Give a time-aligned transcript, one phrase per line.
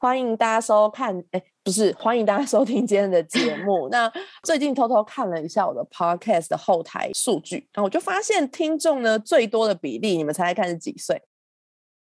[0.00, 1.42] 欢迎大家收看，哎。
[1.62, 3.86] 不是，欢迎大家收听今天的节目。
[3.90, 4.10] 那
[4.42, 11.22] 最近偷偷看了一下我的 podcast 的后台数据，然后我就发现听众呢最多的比例，你们猜猜看是几岁？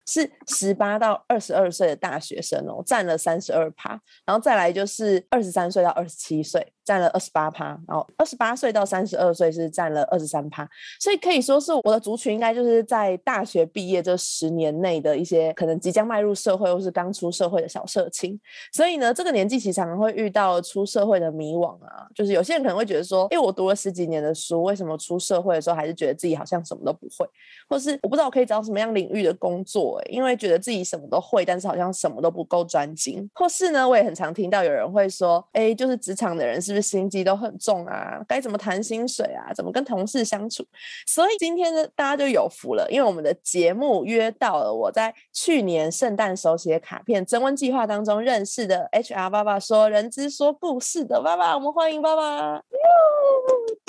[0.05, 6.71] 是十八到二十二岁的大学生哦，占了三十二趴，然后再来就是二十三岁到二十七岁。
[6.87, 10.65] 占了二十八趴，然后二十八岁到三十二岁是占了二十三趴，
[11.01, 18.39] 所以可以说是我的族群应该就是在大学毕业这十年内的一些可能即将迈入社会或是刚出社会的小社青。
[18.71, 27.27] 所以呢，这个年纪其实常常会遇到出社会的迷惘啊，就是有些人可能会觉得说，因为我读了十几年的书，为什么出社会的时候还是觉得自己好像什么都不会，
[27.67, 36.76] 或是我不知道我可以找什么样领域的工作，因为觉得自己什么都会，但是好像什么都不够专精，或是呢，我也很常听到有人会说，哎，就是职场的人是。
[36.81, 39.53] 心机都很重啊，该怎么谈薪水啊？
[39.53, 40.65] 怎么跟同事相处？
[41.05, 52.61] 所以今天呢，大家就有福了，因为我们的节目约到了我在去年圣诞手写卡片征婚计划当中认识的 HR 爸爸，说人之说故事的爸爸，我们欢迎爸爸。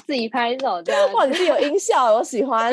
[0.07, 2.73] 自己拍手这样，哇，你是有音效，我喜欢。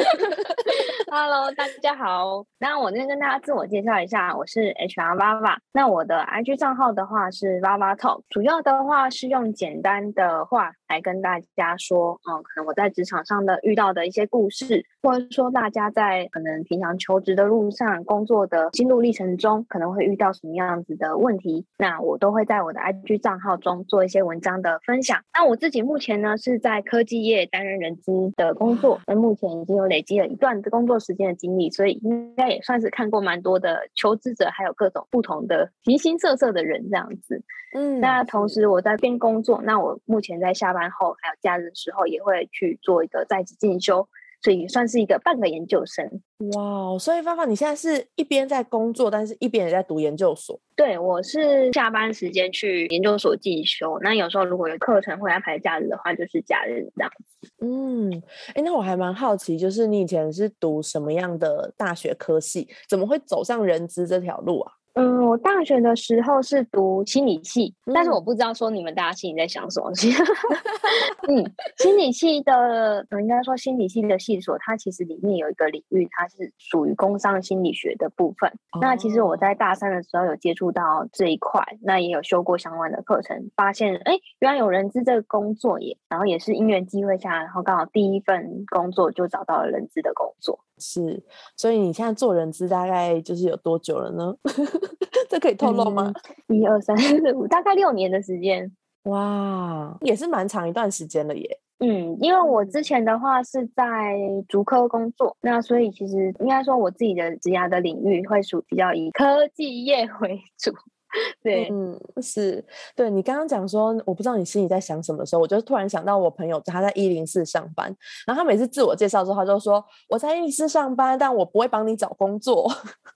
[1.12, 2.46] Hello，大家好。
[2.60, 5.58] 那我今天跟大家自我介绍一下，我是 HR 爸爸。
[5.74, 25.22] 那我的 IG 账号的话是 Vava Talk，主要的话是用简单的话来跟大家说，嗯，可能我在职场上的遇到的一些故事，或者说大家在可能平常求职的路上、工作的心路历程中，可能会遇到什么样子的问题，那我都会在我的 IG 账号中做一些文章的分享。
[25.34, 37.44] 那我自己目前呢是在科技业担任人资的工作，那目前已经有累积了一段的工作时间的经历，所以应该也算是看过蛮多的求职者，还有各种不同的形形色色的人这样子。
[37.74, 44.08] 嗯，那同时我在边工作，那我目前在下班后还有假日的时候，也会去做一个在职进修。
[44.42, 46.06] 所以算是一个半个研究生
[46.54, 47.00] 哇！
[47.00, 50.60] 所以芳芳，你现在是一边在工作，但是一边也在读研究所。
[50.76, 53.98] 对，我是下班时间去研究所进修。
[54.04, 57.50] 那有时候如果有课程会安排假日的话，就是假日这样子。
[57.66, 58.22] 嗯，
[58.54, 62.68] 哎，那我还蛮好奇，就是你以前是读什么样的大学科系？
[62.88, 64.74] 怎么会走上人资这条路啊？
[64.96, 69.92] 嗯，我大学的时候是读心理系，但是我不知道说你们大家心里在想什么。
[71.28, 71.44] 嗯，
[71.78, 78.50] 心理系的，应该说心理系的系所，它其实里面有一个领域，它是属于工商心理学的部分。
[78.80, 90.62] 那其实我在大三的时候有接触到这一块，那也有修过相关的课程，发现哎，原来有人资这个工作也，然后也是因缘机会下，然后刚好第一份工作就找到了人资的工作。
[90.78, 91.24] 是，
[91.56, 94.36] 所以你现在做人资大概就是有多久了呢？
[95.30, 96.14] 这可以透露吗？
[96.48, 98.72] 一二三四五，大概六年的时间。
[99.04, 101.60] 哇，也是蛮长一段时间了耶。
[101.80, 110.72] 嗯，因为我之前的话是在竹科工作，那所以其实应该说我自己的职涯的领域会属比较以科技业为主。
[111.42, 112.64] 对，嗯，是
[112.96, 117.96] 对你刚刚讲说，我不知道你心里在想什么时候，我就突然想到我朋友他在一零四上班，
[118.28, 122.70] 然后他每次自我介绍之后，他就说我在一零四上班，但我不会帮你找工作。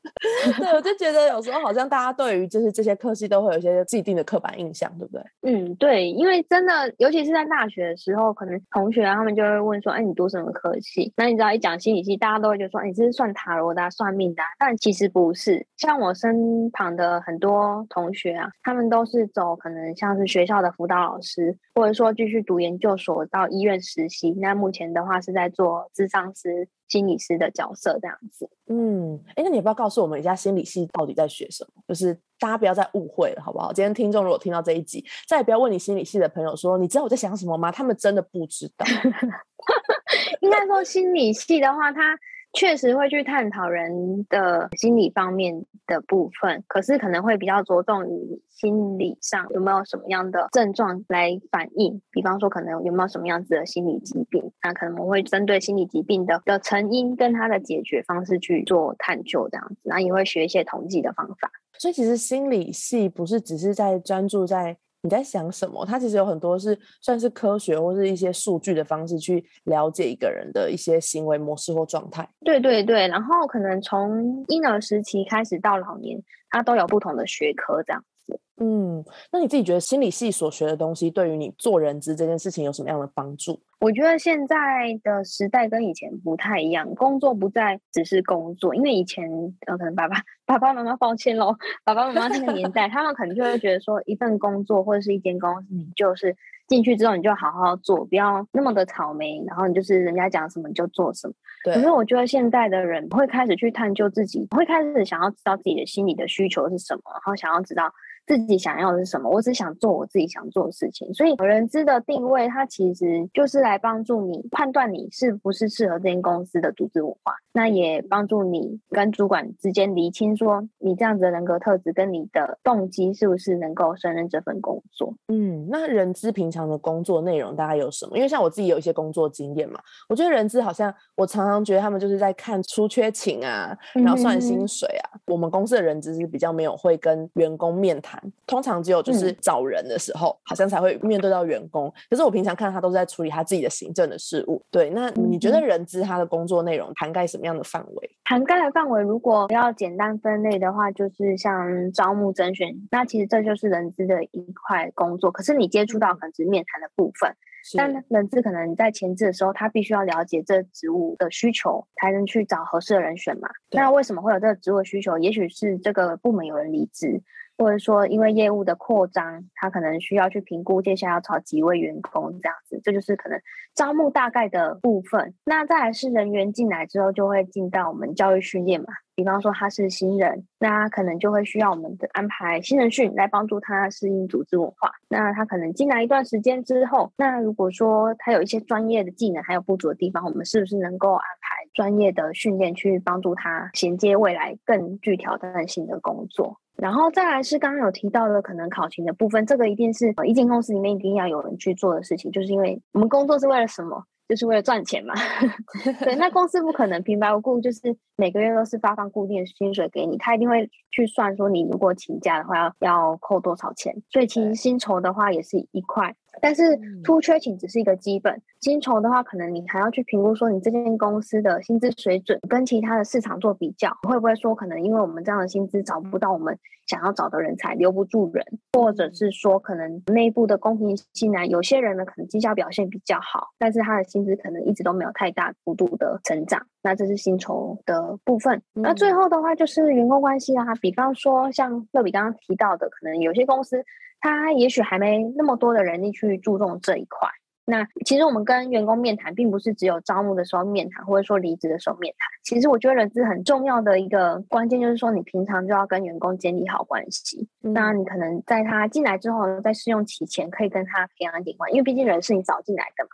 [0.58, 5.24] 对，我就觉得有时候好像大家对于就是这些科系都会有一些既定的刻板印象，对不对？
[5.42, 11.12] 嗯，对，因为真的，尤其是在大学的时候，可能同学啊他们就会问说，哎，你读什么科系？
[11.18, 15.66] 那你知道一讲心理系，大家都会觉得说，你这是算塔罗的、算命的，但其实不是。
[15.76, 17.86] 像我身旁的很多。
[17.90, 24.32] 同学啊，他们都是走可能像是学校的辅导老师，或者说继续读研究所到医院实习。
[24.40, 28.50] 那目前的话是在做智商师、心理师的角色这样子。
[28.68, 31.84] 嗯，哎，那你也不要告诉我们一下心理系到底在学什么？
[31.88, 33.74] 就是大家不要再误会了，好不好？
[33.74, 37.72] 今天听众如果听到这一集，再也不要问你心理系的朋友说，你知道我在想什么吗？
[37.72, 38.86] 他们真的不知道。
[40.42, 42.18] 应该说心理系的话，他。
[42.54, 61.51] 确实会去探讨人的心理方面的部分，可是可能会比较着重于心理上有没有什么样的症状来反映，比方说可能有没有什么样子的心理疾病，那可能我会针对心理疾病的的成因跟它的解决方式去做探究，这样子，然后也会学一些统计的方法。
[61.78, 64.78] 所以其实心理系不是只是在专注在。
[65.01, 65.86] 你在想什么？
[65.86, 72.28] 它其实有很多是算是科学或是一些数据的方式去了解一个人的一些行为模式或状态。
[72.44, 78.40] 对对对，然后可能从婴儿时期开始到老年，它都有不同的学科这样子。
[78.62, 83.58] 嗯，那你自己觉得心理系所学的东西对于你做人资这件事情有什么样的帮助？
[83.80, 84.58] 我觉得现在
[85.02, 89.30] 的时代跟以前不太一样，工作不再只是工作，因为以前
[89.66, 91.56] 呃可能爸爸爸爸妈妈抱歉喽，
[91.86, 96.36] 爸爸妈妈那个年代，他们可能就会觉得说一份工作或者是一间公司，你就是
[96.68, 101.34] 进去之后你就好好做，不要那么的草莓，然后你就是人家讲什么你就做什么。
[101.64, 107.90] 可是我觉得现在的人会开始去探究自己，会开始想要知道自己的心理的需求是什么，然后想要知道。
[108.30, 109.28] 自己想要的是什么？
[109.28, 111.12] 我只想做我自己想做的事情。
[111.16, 117.34] 所以人资的定位，它其实就是来帮助你判断你是不是适合这间公司的组织文化。
[117.52, 125.12] 那也帮助你跟主管之间厘清，说你这样子的人格特质跟你的动机是不是能够胜任这份工作。
[125.30, 128.16] 嗯，那人资平常的工作内容大概有什么？
[128.16, 135.18] 因为像我自己有一些工作经验嘛，我觉得人资好像我常常觉得他们就是在看出缺勤啊，然后算薪水啊。
[135.25, 138.19] 我们公司的人资是比较没有会跟员工面谈。
[138.48, 141.92] 通常只有就是找人的时候，好像才会面对到员工。
[142.10, 144.62] 可是我平常看他都是在处理他自己的行政的事务。
[144.71, 148.10] 对，那你觉得人资他的工作内容涵盖什么样的范围？
[148.25, 152.75] 涵盖的范围，如果要简单分类的话，就是像招募、甄选。
[152.92, 155.31] 那其实这就是人资的一块工作。
[155.31, 157.36] 可是你接触到可能是面谈的部分，
[157.77, 163.50] 但人资可能在前置的时候，他必须要了解这职务的需求，才能去找合适的人选嘛。
[163.72, 165.18] 那为什么会有这个职务需求？
[165.18, 167.22] 也许是这个部门有人离职。
[167.60, 173.38] 或者说，因为业务的扩张，他可能需要去评估接下来要找几位员工这样子，这就是可能
[173.76, 175.34] 招募大概的部分。
[175.44, 178.88] 那再来是人员进来之后，就会进到我们教育训练嘛。
[179.14, 184.90] 比方说他是新人，那可能就会需要我们的安排新人训来帮助他适应组织文化。
[185.10, 196.58] 那他可能进来一段时间之后，那如果说他有一些专业的技能还有不足的地方，我们是不是能够安排专业的训练去帮助他衔接未来更具挑战性的工作？
[196.81, 204.04] 然后再来是刚刚有提到的可能考勤的部分，这个一定是一间公司里面一定要有人去做的事情，就是因为我们工作是为了什么？
[204.30, 205.14] 就是为了赚钱嘛。
[206.06, 213.94] 对，那公司不可能平白无故就是每个月都是发放固定的薪水给你，他一定会去算说你如果请假的话要要扣多少钱。
[214.12, 216.16] 所以其实薪酬的话也是一块。
[216.42, 226.56] 但是突缺勤只是一个基本薪酬的话，可能你还要去评估说你这间公司的薪资水准跟其他的市场做比较，会不会说可能因为我们这样的薪资找不到我们
[226.89, 228.44] 想要找的人才，留不住人，
[228.74, 231.45] 或者是说可能内部的公平性呢？
[231.45, 238.62] 有些人呢可能绩效表现比较好，但是他的薪资可能一直都没有太大幅度的成长，那这是薪酬的部分。
[238.74, 243.86] 那最后的话就是员工关系啊，比方说像乐比刚刚提到的，可能有些公司。
[244.21, 247.30] 他也许还没那么多的人力去注重这一块。
[247.69, 252.27] 那其实我们跟员工面谈，并不是只有招募的时候面谈，或者说离职的时候面谈。
[252.44, 257.48] 其实我觉得人资很重要的一个关键，就是说你平常就要跟员工建立好关系。
[257.62, 263.10] 那你可能在他进来之后，在试用期前，可以跟他培养一点关系，因为毕竟人是你找进来的嘛。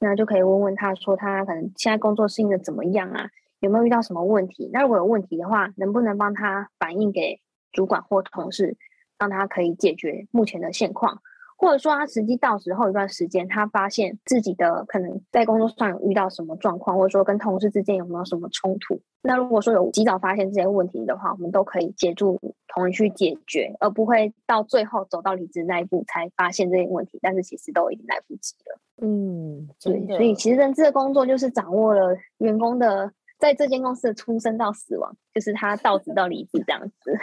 [0.00, 3.28] 那就可以问问他说，他可能现在工作适应的怎么样啊？
[3.60, 4.68] 有没有遇到什么问题？
[4.72, 7.40] 那如果有问题的话，能不能帮他反映给
[7.70, 8.76] 主管或同事？
[9.20, 11.20] 让他可以解决目前的现况，
[11.60, 18.98] 或者说他实际到时候一段时间，他发现自己的可能在工作上有遇到什么状况，或者说跟同事之间有没有什么冲突。
[19.20, 28.80] 那如果说有及早发现这些问题的话，我们都可以协助同仁去解决，而不会到最后走到离职那一步才发现这些问题，但是其实都已经来不及了。
[29.02, 33.12] 嗯，对，所以其实人资的工作就是掌握了员工的。
[33.40, 37.18] 在这间公司的出生到死亡，就是他到职到离职这样子。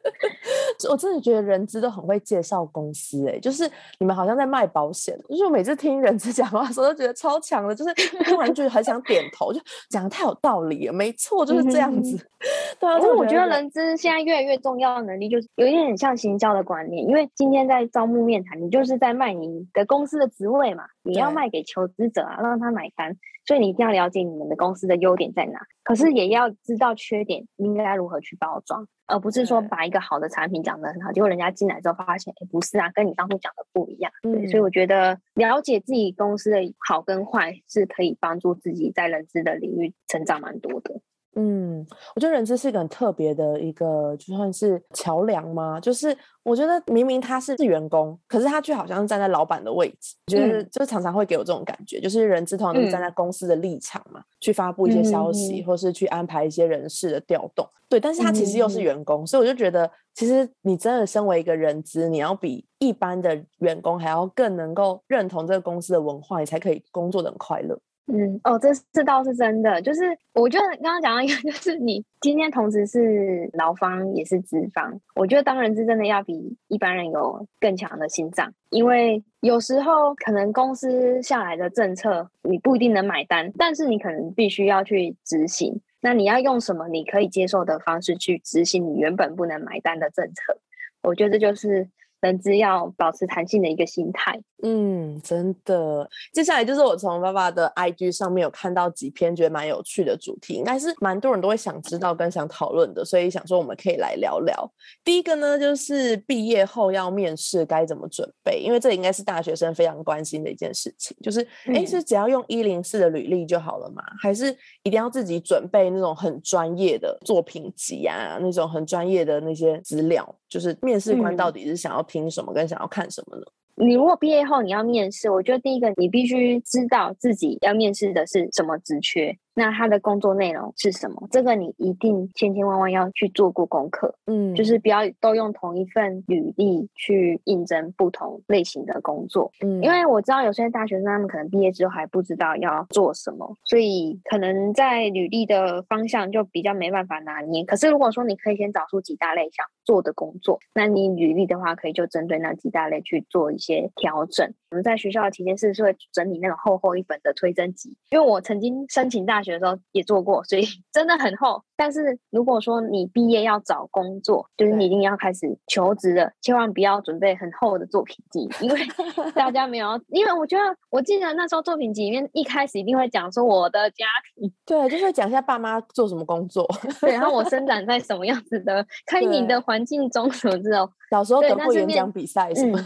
[0.90, 5.16] 我真的觉得人资都很会介绍公司，哎，就是你们好像在卖保险。
[5.28, 7.94] 就是我每次听人资讲话的时候，都觉得超强的，就是
[8.24, 10.92] 突然就很想点头，就讲的太有道理了。
[10.92, 12.18] 没错，就是这样子。
[12.80, 17.06] 对啊，因为我觉得人资现在越来越重要的能力，就是有一点很像行销的观念。
[17.06, 23.16] 因为今天在招募面谈，你就是在卖你的公司的职位嘛，你要卖给求职者啊，让他买单。
[23.44, 34.10] 所以你一定要了解你们的公司的优点在哪，可是也要知道缺点应该如何去包装，而不是说把一个好的产品讲得很好，结果人家进来之后发现，哎，不是啊，跟你当初讲的不一样。
[34.22, 36.58] 对，所以我觉得了解自己公司的
[36.88, 41.00] 好跟坏，是可以帮助自己在人资的领域成长蛮多的。
[41.36, 45.80] 嗯，我觉得人资是一个很特别的一个，就算是桥梁吗？
[45.80, 50.14] 就是我觉得明明他是是员工，可是他却好像是站在老板的位置。
[50.26, 57.68] 我觉得就常常会给我这种感觉，就是人资通常都是站在公司的立场嘛，去发布一些消息，或是去安排一些人事的调动。
[57.88, 67.78] 对，但是他其实又是员工，所以我就觉得，其实你真的身为一个人资，你要比一般的员工还要更能够认同这个公司的文化，你才可以工作的很快乐。
[68.06, 69.80] 嗯，哦，这这倒是真的。
[69.80, 70.00] 就是
[70.34, 85.80] 我觉得刚刚讲到一个， 就是你今天同时是劳方也是资方，我觉得当人资真的要比一般人有更强的心脏，因为有时候可能公司下来的政策你不一定能买单，但是你可能必须要去执行。
[86.02, 90.58] 那你要用什么你可以接受的方式去执行你原本不能买单的政策？
[91.02, 91.88] 我觉得这就是
[92.24, 94.40] 人资要保持弹性的一个心态。
[94.62, 96.08] 嗯，真的。
[96.32, 104.72] 接下来就是我从爸爸的 IG 上面有看到几篇觉得蛮有趣的主题，应该是蛮多人都会想知道跟想讨论的，所以想说我们可以来聊聊。
[105.04, 111.14] 第一个呢，就是毕业后要面试该怎么准备，因为这应该是大学生非常关心的一件事情。
[111.22, 114.02] 就是，哎，是只要用一零四的履历就好了吗？
[114.18, 114.46] 还是
[114.82, 120.34] 一定要自己准备那种很专业的作品集啊，那种很专业的那些资料？
[120.54, 123.42] 就是面试官到底是想要听什么，跟想要看什么呢？
[123.74, 129.36] 你如果毕业后你要面试，我觉得第一个你必须知道自己要面试的是什么职缺。
[129.54, 131.28] 那他的工作内容是什么？
[131.30, 147.64] 这个你一定千千万万要去做过功课，嗯，就是不要都用同一份履历去应征不同类型的工作，嗯，因为我知道有些大学生他们可能毕业之后还不知道要做什么，所以可能在履历的方向就比较没办法拿捏。
[147.64, 154.52] 可是如果说你可以先找出几大类想做的工作，那你履历的话可以就针对那几大类去做一些调整。
[154.74, 161.62] 我们在学校的体验室是会整理那种厚厚一本的推甄集，因为我曾经申请大学的时候也做过，所以 真的很厚。
[161.76, 168.80] 但是如果说你毕业要找工作，就是你一定要开始求职了，千万不要准备很厚的作品集，因为
[169.34, 170.00] 大家没有。
[170.08, 176.64] 因为我觉得，我记得那时候作品集里面一开始一定会讲说我的家庭，对，就是讲一下爸妈做什么工作，
[177.00, 180.88] 对，然后我生长在 什么样子的开明的环境中什么这种。
[181.10, 182.78] 小时候得过演讲比赛什么？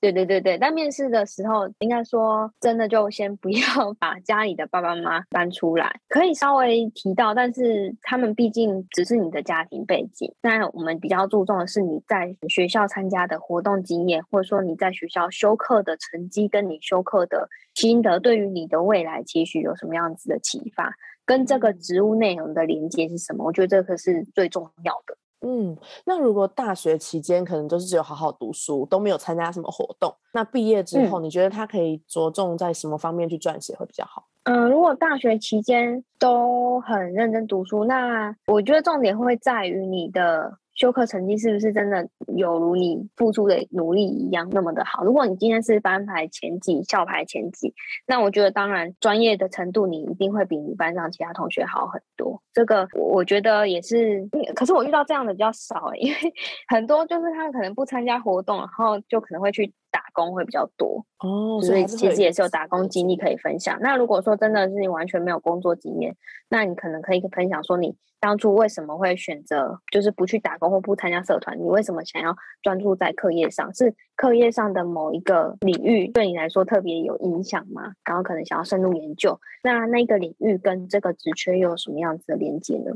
[0.00, 3.58] 对对对对，但面试的时候，应该说真的就先不要
[3.98, 8.33] 把家里的爸爸妈妈搬出来，可以稍微提到，但是他们。
[8.34, 23.44] 毕竟只是你的家庭背景，那我们比较注重的是你在学校参加的活动经验，或者说你在学校修课的成绩，跟你修课的心得，对于你的未来期许有什么样子的启发，跟这个职务内容的连接是什么？
[23.44, 25.16] 我觉得这个是最重要的。
[25.44, 34.24] 嗯，那如果大学期间可能就是只有好好读书，都没有参加什么活动，那毕业之后，你觉得他可以着重在什么方面去撰写会比较好？
[34.44, 40.58] 嗯，如果大学期间都很认真读书，那我觉得重点会在于你的。
[40.74, 45.04] 修课成绩是不是真的有如你付出的努力一样那么的好？
[45.04, 47.72] 如果你今天是班排前几、校排前几，
[48.06, 52.42] 那我觉得当然专业的程度你一定会比你班上其他同学好很多。
[52.52, 56.18] 这个我觉得也是，可是我遇到这样的比较少因为
[56.68, 59.72] 很多就是他们可能不参加活动，然后就可能会去。
[59.94, 63.78] 打工会比较多哦，所以其实也是有打工经历可以分享。
[63.80, 66.16] 那如果说真的是你完全没有工作经验，
[66.48, 71.58] 那你可能可以分享说你当初为什么会选择就是不去打工或不参加社团？
[71.58, 73.70] 你为什么想要专注在课业上？
[73.74, 77.92] 是课业上的某一个领域对你来说特别有影响吗？
[78.02, 82.92] 然后可能想要深入研究，那那个领域跟这个职缺又有什么样子的连接呢？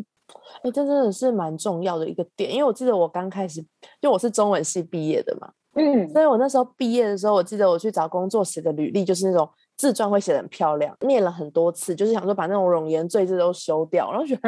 [0.62, 3.60] 哎，这真的是蛮重要的一个点，因为我记得我刚开始，
[4.00, 5.52] 因为我是中文系毕业的嘛。
[5.74, 9.46] 嗯，所以我那时候毕业的时候，我记得我去找工作写的履历就是那种
[9.78, 14.40] 自传会写的很漂亮，念了很多次，就是想说把那种容颜赘字都修掉，然后觉得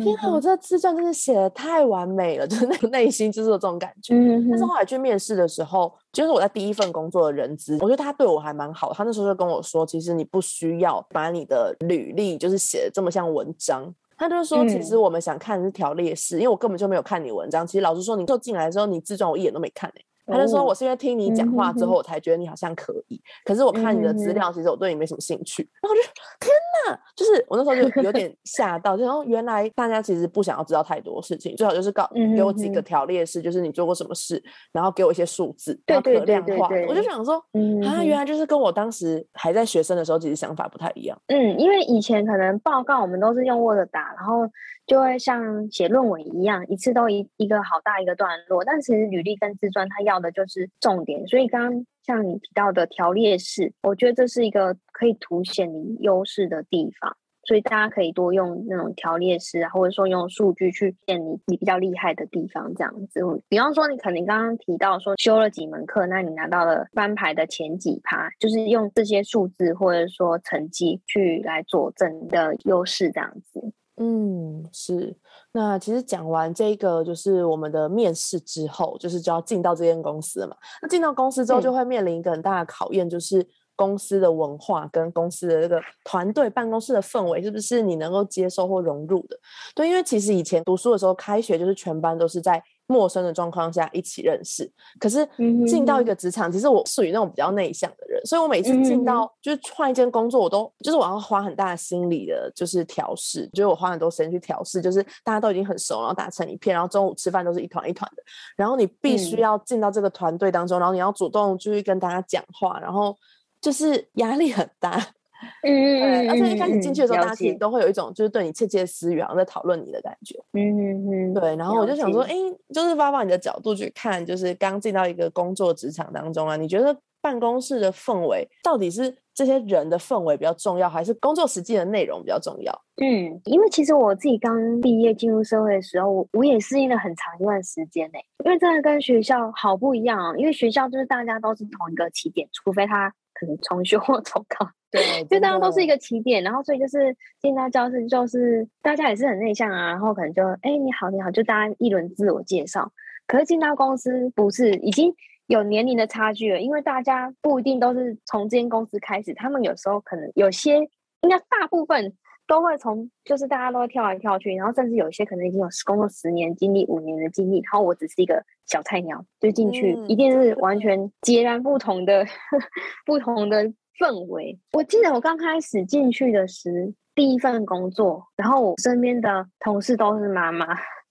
[0.00, 4.14] 天啊，我这自传真的写的太完美了，就是那个内心就是有这种感觉。
[4.50, 17.64] 但是后来去面试的时候，就是我在第一份工作的人资，我觉得他对我还蛮好，他那时候就跟我说，其实你不需要把你的履历就是写的这么像文章，他就是说，其实我们想看的是条列式，因为我根本就没有看你文章。
[17.64, 20.02] 其实老实说，你就进来的时候，你自传我一眼都没看哎。
[20.26, 23.20] 他就说：“我是因为听你讲话之后，我才觉得你好像可以。
[23.44, 25.68] 可是我看你的资料，其实我对你没什么兴趣。
[25.82, 26.02] 然后我就
[26.40, 26.52] 天
[26.88, 34.42] 哪，就是我那时候就有点 吓到，然后原来大家其实不想要知道太多事情，最好就是告给我几个条列式，就是你做过什么事，
[34.72, 36.68] 然后给我一些数字，然后可量化。
[36.88, 37.36] 我就想说，
[37.84, 41.16] 啊，原来就是跟我当时还在学生的时候，其实想法不太一样。
[41.28, 44.48] 嗯，因为以前可能报告我们都是用 Word 打，然后。
[44.86, 48.62] 就会像写论文一样，一次都一一个好大一个段落。
[48.64, 51.26] 但其实履历跟自传，它要的就是重点。
[51.26, 57.16] 所以刚刚像你提到的条列式，我觉得这是一个可以凸显你优势的地方。
[57.48, 63.20] 所以大家可以多用那种条列式啊，或者说用数据去显你你比较厉害的地方，这样子。
[63.48, 73.72] 比方说，你可能刚刚提到说修了几门课，那你拿到了翻排的前几趴，就是用这些数字或者说成绩去来佐证你的优势，这样子。
[73.96, 75.16] 嗯，是。
[75.56, 80.54] 那其实讲完这个，就是我们的面试之后，就是就要进到这间公司了嘛。
[80.82, 83.42] 那进到公司之后，就会面临一个很大的考验，就是
[83.74, 89.38] 公司的文化跟公司的这个团队办公室的氛围是不是你能够接受或融入的？
[89.74, 92.62] 对，因为其实以前读书的时候，开学就是全班都是在。
[92.88, 95.28] 陌生的状况下一起认识，可是
[95.66, 108.22] 进到一个职场，其实我属于那种比较内向的人，所以我每次进到就是换一间工作，我都就是我要花很大的心理的，就是调试，就是我花很多时间去调试，就是大家都已经很熟，然后打成一片，然后中午吃饭都是一团一团的，
[108.56, 113.16] 然后你必须要进到这个团队当中，然后你要主动去跟大家讲话，然后
[113.60, 115.04] 就是压力很大。
[115.62, 120.38] 嗯嗯而且一开始进去的时候，大家其实都会有一种就是对你窃窃私语，然后在讨论你的感觉。
[120.52, 121.56] 嗯嗯嗯，对。
[121.56, 122.34] 然后我就想说，哎，
[122.72, 132.72] 就是发发你的角度去看，就是刚进到一个工作职场当中啊，你觉得办公室的氛围到底是这些人的氛围比较重要，还是工作实际的内容比较重要？
[133.02, 138.18] 嗯，因为其实我自己刚毕业进入社会的时候，我我也适应了很长一段时间呢。
[138.44, 144.66] 因为真的跟学校好不一样啊，因为学校就是大家都是同一个起点，除非他可能重修或重考。
[144.96, 152.90] 对，就大家都是一个起点，然后所以就是进到教室，就是大家也是很内向啊，然后可能就哎你好你好，就大家一轮自我介绍。
[153.26, 155.12] 可是进到公司不是已经
[155.48, 160.78] 有年龄的差距了，因为大家不一定都是从这间公司开始，他们有时候可能有些
[161.22, 162.14] 应该大部分
[162.46, 172.24] 都会从就是大家都会跳来跳去，然后甚至有一些可能已经有工作十年经历、五年的经历，然后我只是一个小菜鸟就进去，一定是完全截然不同的
[173.04, 173.72] 不同的。
[173.98, 180.66] 氛围，我记得我刚开始进去的时，第一份工作，然后我身边的同事都是妈妈。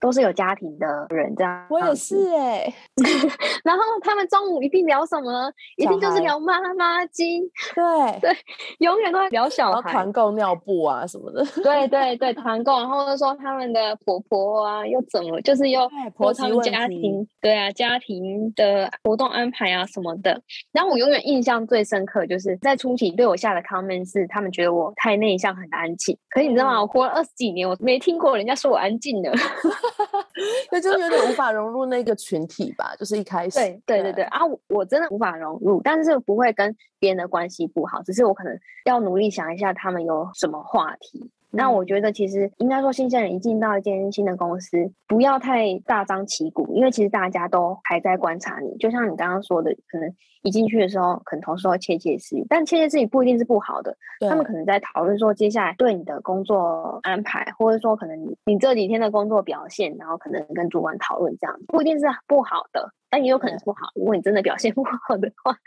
[0.06, 2.72] 都是有家庭的人，这样我也是哎。
[3.66, 5.52] 然后他们中午一定聊什么？
[5.78, 7.42] 一定就是聊妈妈经。
[7.74, 8.38] 对对，
[8.78, 11.44] 永远都在聊小孩团购尿布啊什么的。
[11.64, 20.40] 对对对，团购，然后说他们的婆婆啊又怎么，就是又婆他们家庭，对啊，家庭的活动安排啊什么的。
[20.72, 26.16] 然后我永远印象最深刻，就是在初期对我下的 comment 是，他们觉得我太内向，很安静。
[26.30, 26.80] 可是你知道吗？
[26.80, 29.34] 我活了二十几年，我没听过人家说我安静的。
[30.72, 33.58] 那就是有点无法融入那个群体吧，就是一开始。
[33.60, 41.30] 对对对对啊，我真的无法融入，但是不会跟别人的关系不好，只是我可能要努力想一下他们有什么话题。
[41.56, 48.76] 那我觉得其实应该说，新鲜人一进到一间新的公司，不要太大张旗鼓，因为其实大家都还在观察你。
[48.78, 50.14] 就像你刚刚说的，可能
[50.44, 53.96] 一进去的时候，可能同事会窃窃私语，但窃窃私语不一定是不好的。
[54.30, 63.88] 他们可能在讨论说，接下来对你的工作安排，或者说可能你你这几天的工作表现，然后可能跟主管讨论这样，不一定是不好的，但也有可能是不好。
[63.96, 65.58] 如果你真的表现 不好的话。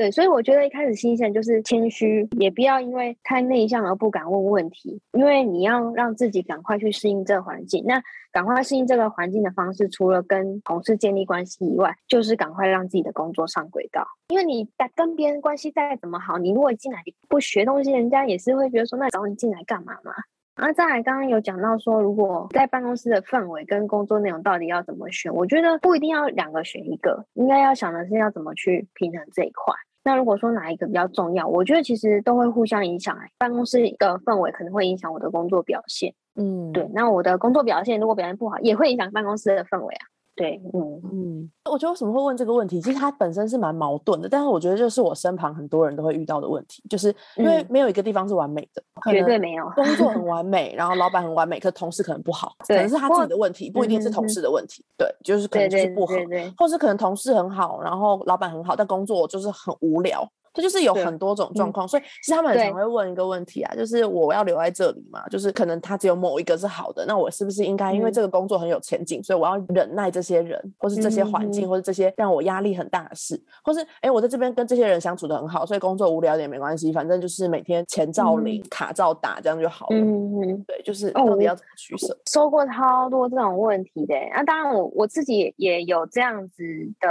[0.00, 7.84] 对，所以我觉得一开始新鲜就是谦虚，也不要因为太内向而不敢问问题，因为你要让自己赶快去适应这个环境。
[7.86, 14.02] 那赶快适应这个环境的方式，除了跟同事建立关系以外，就是赶快让自己的工作上轨道。
[14.28, 20.14] 因为你在跟别人关系再怎么好，你如果进来不学东西，人家也是会觉得说，那找你进来干嘛嘛？
[20.54, 25.30] 啊，再来，刚刚有讲到说，如果在办公室的氛围跟工作内容到底要怎么选？
[25.34, 29.74] 我觉得不一定要两个选一个，应该要想的是要怎么去平衡这一块。
[30.02, 33.16] 那如果说哪一个比较重要，我觉得其实都会互相影响。
[33.38, 36.88] 办公室的氛围可能会影响我的工作表现，嗯，对。
[36.94, 40.06] 那我的工作表现如果表现不好，也会影响办公室的氛围啊。
[40.36, 42.80] 对，嗯嗯，我觉得为什么会问这个问题？
[42.80, 49.64] 其实它本身是蛮矛盾的，但是我觉得就是我身旁很多人都会遇到的问题，就是因为没有一个地方是完美的，绝对没有。
[49.74, 54.82] 工作很完美，然后老板很完美，可同事可能不好， 可能是他自己的问题，不一定是同事的问题。
[54.96, 56.14] 对，就是可能就是不合，
[56.56, 60.26] 或是可能同事很好，然后老板很好，但工作就是很无聊。
[60.52, 65.26] 这就是有很多种状况，所以其实他们很常会问一个问题啊，就是我要留在这里嘛？
[65.28, 79.96] 就是可能他只有某一个是好的，那我是不是应该因为这个工作很有前景，所以我要忍耐这些人，或是这些环境，或是这些让我压力很大的事，或是哎，我在这边跟这些人相处的很好，所以工作无聊点没关系，反正就是每天前照领，卡照打，这样就好了。
[79.96, 82.16] 嗯嗯，对，就是到底要怎么取舍？
[82.26, 86.64] 收过超多这种问题的，那当然我我自己也有这样子
[86.98, 87.08] 的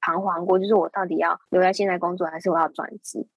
[0.00, 2.81] 彷徨过，就是我到底要留在现在工作，还是我要转？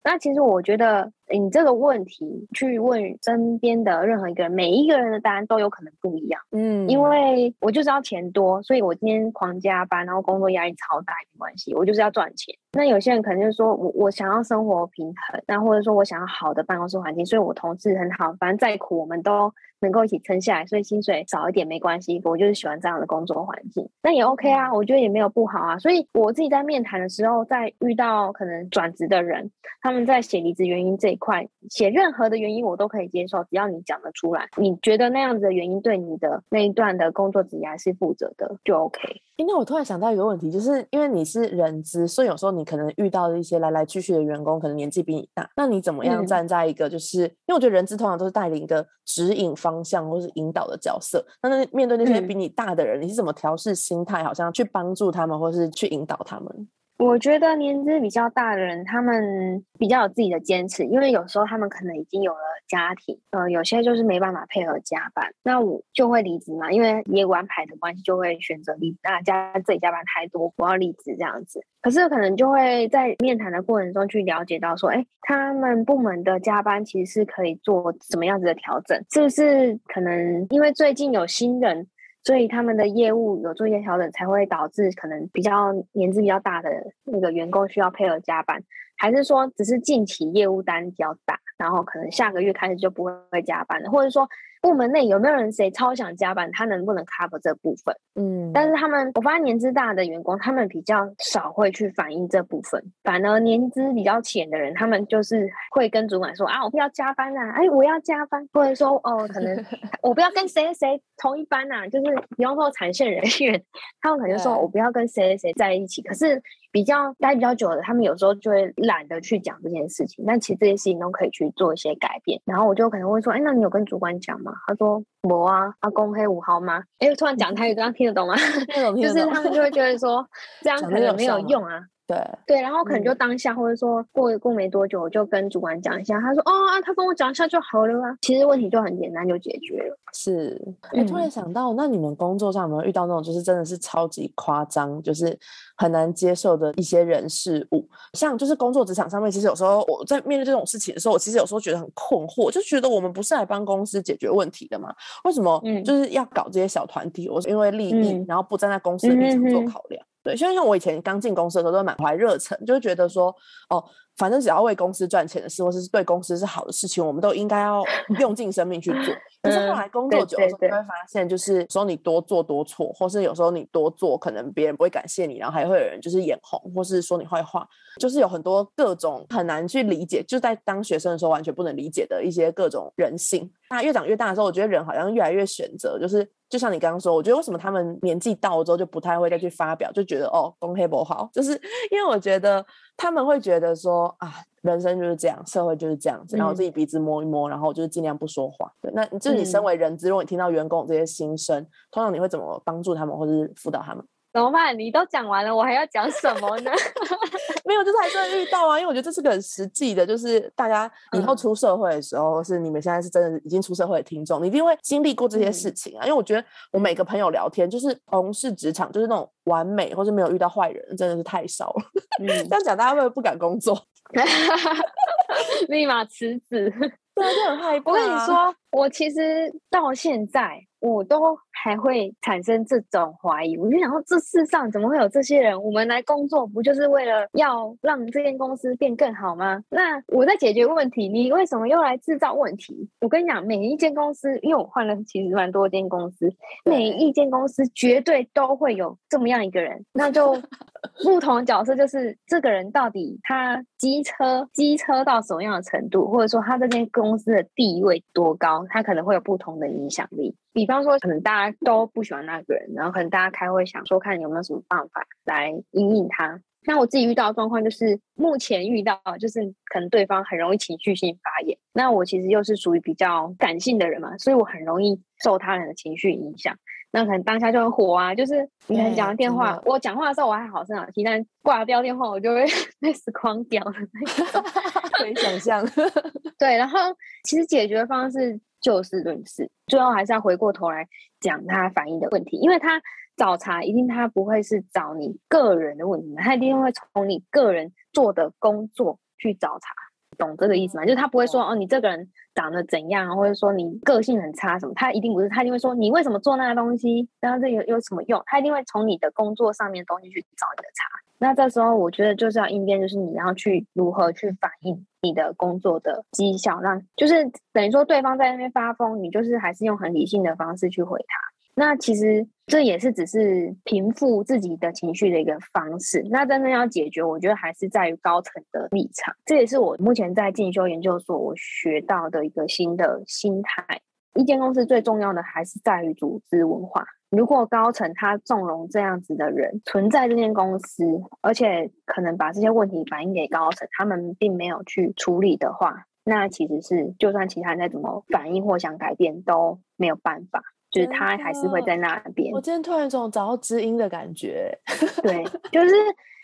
[0.04, 1.12] 那其实我觉得。
[1.32, 6.40] 你这个问题去问身边的任何一个人，每一个人的答案都有可能不一样。
[6.52, 12.56] 嗯，因为我就是要钱多，所以我今天狂加班，然后工作压力超大也没关系，我就是要赚钱。
[12.74, 25.80] 那有些人可能就是说我我想要生活平衡，那或者说我想要好的办公室环境，所以我同事很好，反正再苦我们都能够一起撑下来，所以薪水少一点没关系，我就是喜欢这样的工作环境，那也 OK 啊，我觉得也没有不好啊。
[25.80, 29.50] 所以我自己在面谈的时候，在遇到可能转职的人，
[29.82, 31.15] 他们在写离职原因这。
[31.16, 39.00] 一块，写任何的原因我都可以接受，只要你讲得出来，你觉得那样子的原因对你的那一段的工作职业是负责的，就 OK。
[39.38, 56.68] 因为我突然想到一个问题，就是因为你是人资，所以有时候你可能遇到的一些来来去去的员工，可能年纪比你大，那你怎么样站在一个就是，因为我觉得人资通常都是带领一个指引方向或是引导的角色，那那面对那些比你大的人，你是怎么调试心态，好像去帮助他们或是去引导他们？
[56.98, 71.60] 我觉得年纪比较大的人，他们比较有自己的坚持，因为有时候他们可能已经有了家庭，呃，有些就是没办法配合加班，那我就会离职嘛，因为业务安排的关系，就会选择离，那加自己加班太多，我要离职这样子。
[71.82, 81.88] 可是可能就会在面谈的过程中去了解到，说，哎，他们部门的加班其实是可以做什么样子的调整，是不是可能因为最近有新人？
[82.26, 86.70] 所以他们的业务有做一些调整，才会导致可能比较年纪比较大的
[87.06, 88.62] 那个员工需要配合加班，
[88.98, 94.28] 还是说只是近期业务单比较大，然后可能下个月开始就不会加班了，或者说？
[94.66, 96.50] 部门内有没有人谁超想加班？
[96.52, 97.96] 他能不能 cover 这部分？
[98.16, 109.64] 嗯，但是他们，我发现年资大的员工，他们比较少会去反映这部分，反而年资比较浅的人，他们就是会跟主管说啊，我不要加班啊，哎，我要加班，或者说哦，可能
[110.02, 113.64] 我不要跟谁谁同一班啊，就是比方说产线人员，
[114.02, 116.42] 他们可能说我不要跟谁谁谁在一起，可是。
[116.76, 120.26] 比较待比较久的，他们有时候就会懒得去讲这件事情。
[120.28, 122.42] 但其实这些事情都可以去做一些改变。
[122.44, 128.36] 然后我就可能会说：“哎，那你有跟主管讲吗？”他说：“我啊，阿公黑五号吗？”哎，突然讲台语，这样听得懂吗？
[129.02, 130.28] 就是他们就会觉得说
[130.64, 131.80] 这样可能没有用啊。
[132.08, 139.98] 对对，然后可能就当下，或者说过过没多久，我就跟主管讲一下，他说：“哦啊，他跟我讲一下就好了啊。”其实问题就很简单，就解决了。
[140.14, 140.62] 是，
[140.94, 145.36] 我，突然想到，那你们工作上有没有遇到那种就是真的是超级夸张，就是
[145.76, 147.88] 很难接受的一些人事物？
[148.14, 154.94] 像就是工作职场上面，其实有时候我在面对这种事情的时候，我其实有时候觉得很困惑，就觉得我们不是来帮公司解决问题的嘛？
[155.24, 157.28] 为什么就是要搞这些小团体？
[157.28, 160.06] 我是因为利益，然后不站在公司的立场做考量。
[160.26, 163.34] 对，像像我以前刚进公司的时候，都满怀热忱，就觉得说，
[163.70, 163.86] 哦。
[164.18, 167.84] 反正只要为公司赚钱的事，或是对公司是好的事情，我们都应该要
[168.20, 169.14] 用尽生命去做。
[169.44, 177.68] 可是后来工作久了，你会发现，就是说你多做多错，或是有时候你多做，可能别人不会感谢你，然后还会有人就是眼红，或是说你坏话，
[178.00, 183.52] 就是有很多各种很难去理解，就在当学生的时候完全不能理解的一些各种人性。
[183.70, 191.52] 那越长越大的时候，我觉得人好像越来越选择，就是就像你刚刚说，我觉得为什么他们年纪到了之后就不太会再去发表，就觉得哦，公黑不好，就是
[191.92, 192.66] 因为我觉得。
[192.98, 198.72] 他们会觉得说啊，人生就是这样，社会就是这样子，然后自己鼻子摸一摸，然后就是尽量不说话。
[198.82, 204.04] 对，那就是你身为人资，如果你听到员工这些心声，通常你会怎么帮助他们，或者是辅导他们？
[204.34, 204.78] 怎么办？
[204.78, 206.70] 你都讲完了，我还要讲什么呢？
[207.64, 216.04] 没有，就是还是会遇到啊，因为我觉得这是个很实际的，就是大家以后出社会的时候，是你们现在是真的已经出社会的听众，你一定会经历过这些事情啊。
[216.06, 221.86] 因为我觉得我每个朋友聊天，就是同事职场，就是那种完美或是没有遇到坏人，真的是太少了。
[222.22, 223.74] 嗯， 这样讲大家会不会不敢工作？
[225.68, 226.72] 立马辞职。
[227.16, 227.92] 对，就很害怕。
[227.92, 230.66] 我跟你说，我其实到现在。
[230.80, 231.36] 我都
[231.66, 235.60] 还会产生这种怀疑，我就想说，这世上怎么会有这些人？
[235.64, 239.64] 我们来工作不就是为了要让这间公司变更好吗？
[239.72, 242.88] 那我在解决问题，你为什么又来制造问题？
[243.02, 246.32] 我跟你讲，每一间公司，因为我换了其实蛮多间公司，
[246.66, 250.40] 每一间公司绝对都会有这么样一个人，那就
[251.04, 260.36] 不同的角色，就是这个人到底他机车机车到什么样的程度，或者说他这间公司的地位多高，他可能会有不同的影响力。
[260.56, 266.40] 比方说，可能大家都不喜欢那个人，然后可能大家开会想说，看有没有什么办法来应应他。
[266.66, 271.58] 那我自己遇到的状况就是，目前遇到就是可能对方很容易情绪性发言。
[271.74, 276.56] 那我其实又是属于比较感性的人嘛，所以我很容易受他人的情绪影响。
[276.92, 282.46] 那可能当下就很火啊，就是你可能讲电话，我讲话的时候我还好声好气，但挂掉电话我就会
[282.80, 284.42] 开始狂掉的那种，
[284.98, 285.68] 可以想象。
[286.40, 286.80] 对，然后
[287.26, 288.40] 其实解决方式。
[288.66, 290.88] 就事论事，最后还是要回过头来
[291.20, 292.82] 讲他反映的问题，因为他
[293.16, 299.70] 找茬一定他不会是找你个人的问题，他一定会从你个人做的工作去找茬，
[300.18, 300.84] 懂这个意思吗？
[300.84, 308.20] 就是他不会说哦，你这个人长得怎样，或者说你个性很差什么，他一定不是，他一定会说你为什么做那个东西，然后这有有什么用？
[308.26, 310.86] 他一定会从你的工作上面东西去找你的茬。
[311.20, 321.36] 那这时候我觉得就是要应变，就是你要去如何去反映你的工作的绩效，让就是等于说对方在那边发疯，你就是还是用很理性的方式去回他。
[321.58, 326.06] 那其实这也是只是平复自己的情绪的一个方式。
[326.10, 329.16] 那真正要解决，我觉得还是在于高层的立场。
[329.26, 333.80] 这也是我目前在进修研究所我学到的一个新的心态。
[334.16, 336.86] 一间公司最重要的还是在于组织文化。
[337.16, 340.84] 如果高层他纵容这样子的人存在这间公司，
[341.22, 350.42] 而且可能把这些问题反映给高层，他们并没有去处理的话，那其实是就算其他人再怎么反应或想改变都没有办法，
[350.76, 352.32] 就是他还是会在那边。
[352.34, 354.58] 我今天突然有种找到知音的感觉，
[355.02, 355.74] 对，就是。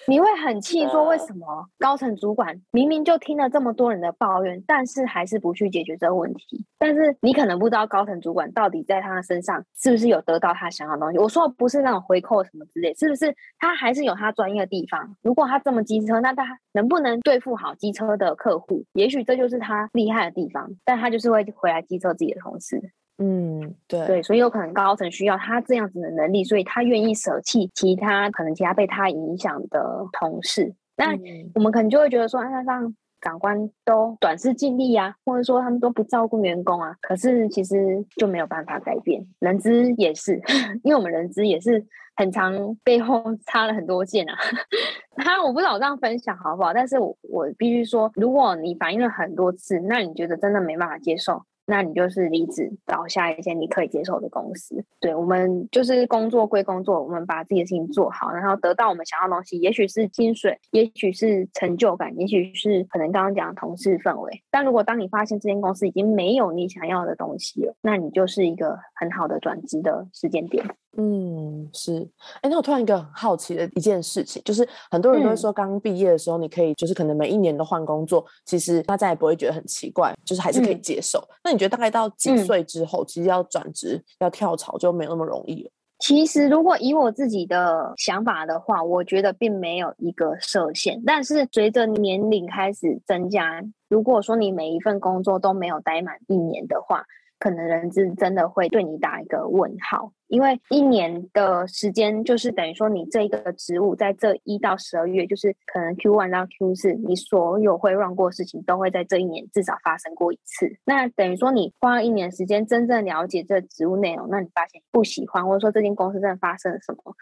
[0.08, 1.46] 你会很气，说为什么
[1.78, 6.66] 高层主管明明就听了这么多人的抱怨，但是还是不去解决这个问题？
[6.80, 11.20] 但是你可能不知道高层主管到底在他身上是不是有得到他想要的东西。
[11.20, 15.16] 我说的不是那种回扣什么之类，是不是他还是有他专业的地方？
[15.22, 18.84] 如果他这么机车，那他能不能对付好机车的客户？
[18.94, 22.92] 也许这就是他厉害的地方，但他就是会回来机车自己的同事。
[23.24, 30.74] 嗯，对对，所以有可能高层需要他这样子的能力，所以他愿意舍弃其他可能其他被他影响的同事。
[30.98, 31.16] 那
[31.54, 36.96] 我们可能就会觉得说，啊，让长官都短视尽力啊，或者说他们都不照顾员工啊。
[37.00, 40.42] 可是其实就没有办法改变，人资也是，
[40.84, 44.36] 因为我们人资也是很长背后 插了很多剑啊。
[45.18, 51.44] 他我不知道我这样分享好不好，但是我我必须说，如果你反映了很多次，那你觉得真的没办法接受。
[51.66, 54.84] 那你就是离职，到下一间你可以接受的公司。
[55.00, 59.60] 对我们就是工作归工作，我们把自己的事情做好，然后得到我们想要的东西。
[59.60, 64.44] 也许是薪水，也许是成就感，也许是可能刚刚讲的同事氛围。
[64.50, 70.66] 但如果当你发现这间公司已经没有你想要的东西了，那你就是一个很好的转职的时间点。
[70.98, 72.08] 嗯，是。
[72.42, 81.24] 哎，那我突然一个很好奇的一件事情，就是很多人都会说，刚毕业的时候你可以，就是可能每一年都换工作，其实大家也不会觉得很奇怪，就是还是可以接受。
[81.44, 85.72] 那你觉得大概到几岁之后，其实要转职、要跳槽就没有那么容易了？
[86.00, 91.00] 其实，如果以我自己的想法的话，我觉得并没有一个设限。
[91.06, 97.06] 但是随着年龄开始增加，如果说你每一份工作都没有待满一年的话，
[97.42, 110.78] 可能人资真的会对你打一个问号，因为一年的时间就是等于说你这一个职务在这一到十二月，就是可能 Q one 到 Q 四，你所有会 run 过事情都会在这一年至少发生过一次。
[110.86, 117.16] 那等于说你花了一年时间真正了解这职务内容，那你发现不喜欢，或者说这间公司真的发生了什么？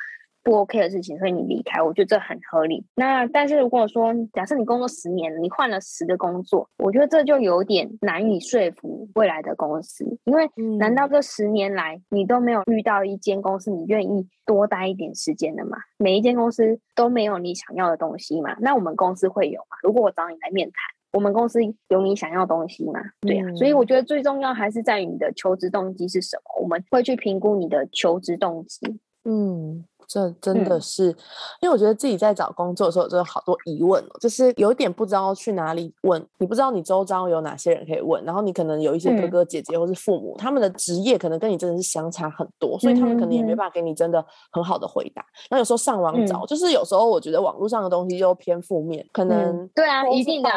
[0.50, 2.84] 不 OK 的事情，所以你离开，我觉得这很合理。
[2.96, 15.78] 那但是如果说假设你工作十年，你换了十个工作，我觉得这就有点难以说服未来的公司，因为难道这十年来你都没有遇到一间公司你愿意多待一点时间的吗？
[15.98, 18.58] 每一间公司都没有你想要的东西吗？
[18.60, 19.78] 那我们公司会有吗？
[19.84, 20.76] 如果我找你来面谈，
[21.14, 21.60] 我们公司
[21.90, 23.00] 有你想要的东西吗？
[23.22, 29.00] 对呀，所以我觉得最重要还是在于你的求职动机是什么，我们会去评估你的求职动机。
[29.26, 29.86] 嗯。
[30.10, 31.10] 这真的是，
[31.62, 45.24] 因为我觉得自己在找工作的时候，真的好多疑问哦，就是有点不知道去哪里问，你不知道你周遭有哪些人可以问，然后你可能有一些哥哥姐姐或是父母，他们的职业可能跟你真的是相差很多，所以他们可能也没办法给你真的很好的回答。
[45.52, 50.50] 那有时候上网找，就是有时候我觉得网络上的东西又偏负面，可能对啊，一定的，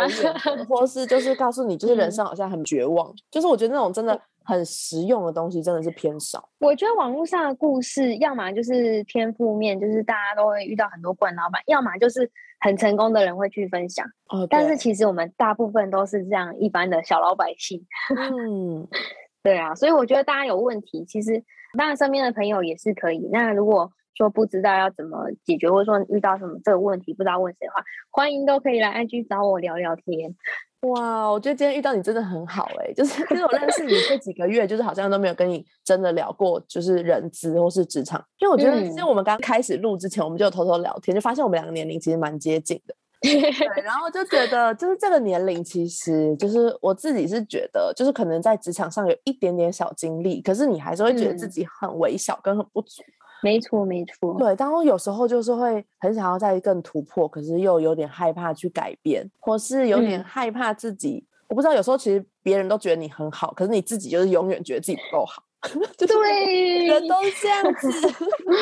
[0.68, 2.12] 或是就是告诉你，就是人。
[2.12, 4.20] 生好像很绝望，就是我觉得那种真的。
[4.44, 6.48] 很实用的东西真的是偏少。
[6.58, 14.06] 我觉得网络上的故事，要么就是偏负面，就是大家都会遇到很多惯老板；要么就是很成功的人会去分享。
[14.28, 17.84] 哦，但是其实我们大部分都是这样一般的小老百姓。
[18.16, 18.86] 嗯，
[19.42, 21.42] 对啊，所以我觉得大家有问题，其实
[21.76, 23.28] 当然身边的朋友也是可以。
[23.32, 30.34] 那如果说不知道要怎么解决，或者说遇到什么这个问题不知道问谁的话，欢迎都可以来 IG 找我聊聊天。
[30.82, 38.22] 哇，我觉得今天遇到你真的很好哎，就是其实我认识你这几个月，就是好像都没有跟你真的聊过，就是人资或是职场。
[38.38, 42.94] 因为我觉得，其实我们刚开始录之前，我们就偷偷聊天，就发现我们两个年龄其实蛮接近的。
[43.22, 53.00] 对，然后就觉得，就是这个年龄，其实就是我自己是觉得，就是可能在职场上有一点点小经历，可是你还是会觉得自己很微小跟很不足。
[53.42, 54.38] 没错，没错。
[54.38, 61.26] 对，当我有时候就是会很想要再更突破，可是又有点害怕去改变，或是有点害怕自己。
[61.48, 65.42] 我不知道，有时候其实别人都觉得你很好，可是你自己就是永远觉得自己不够好。
[65.98, 67.88] 对，人都这样子。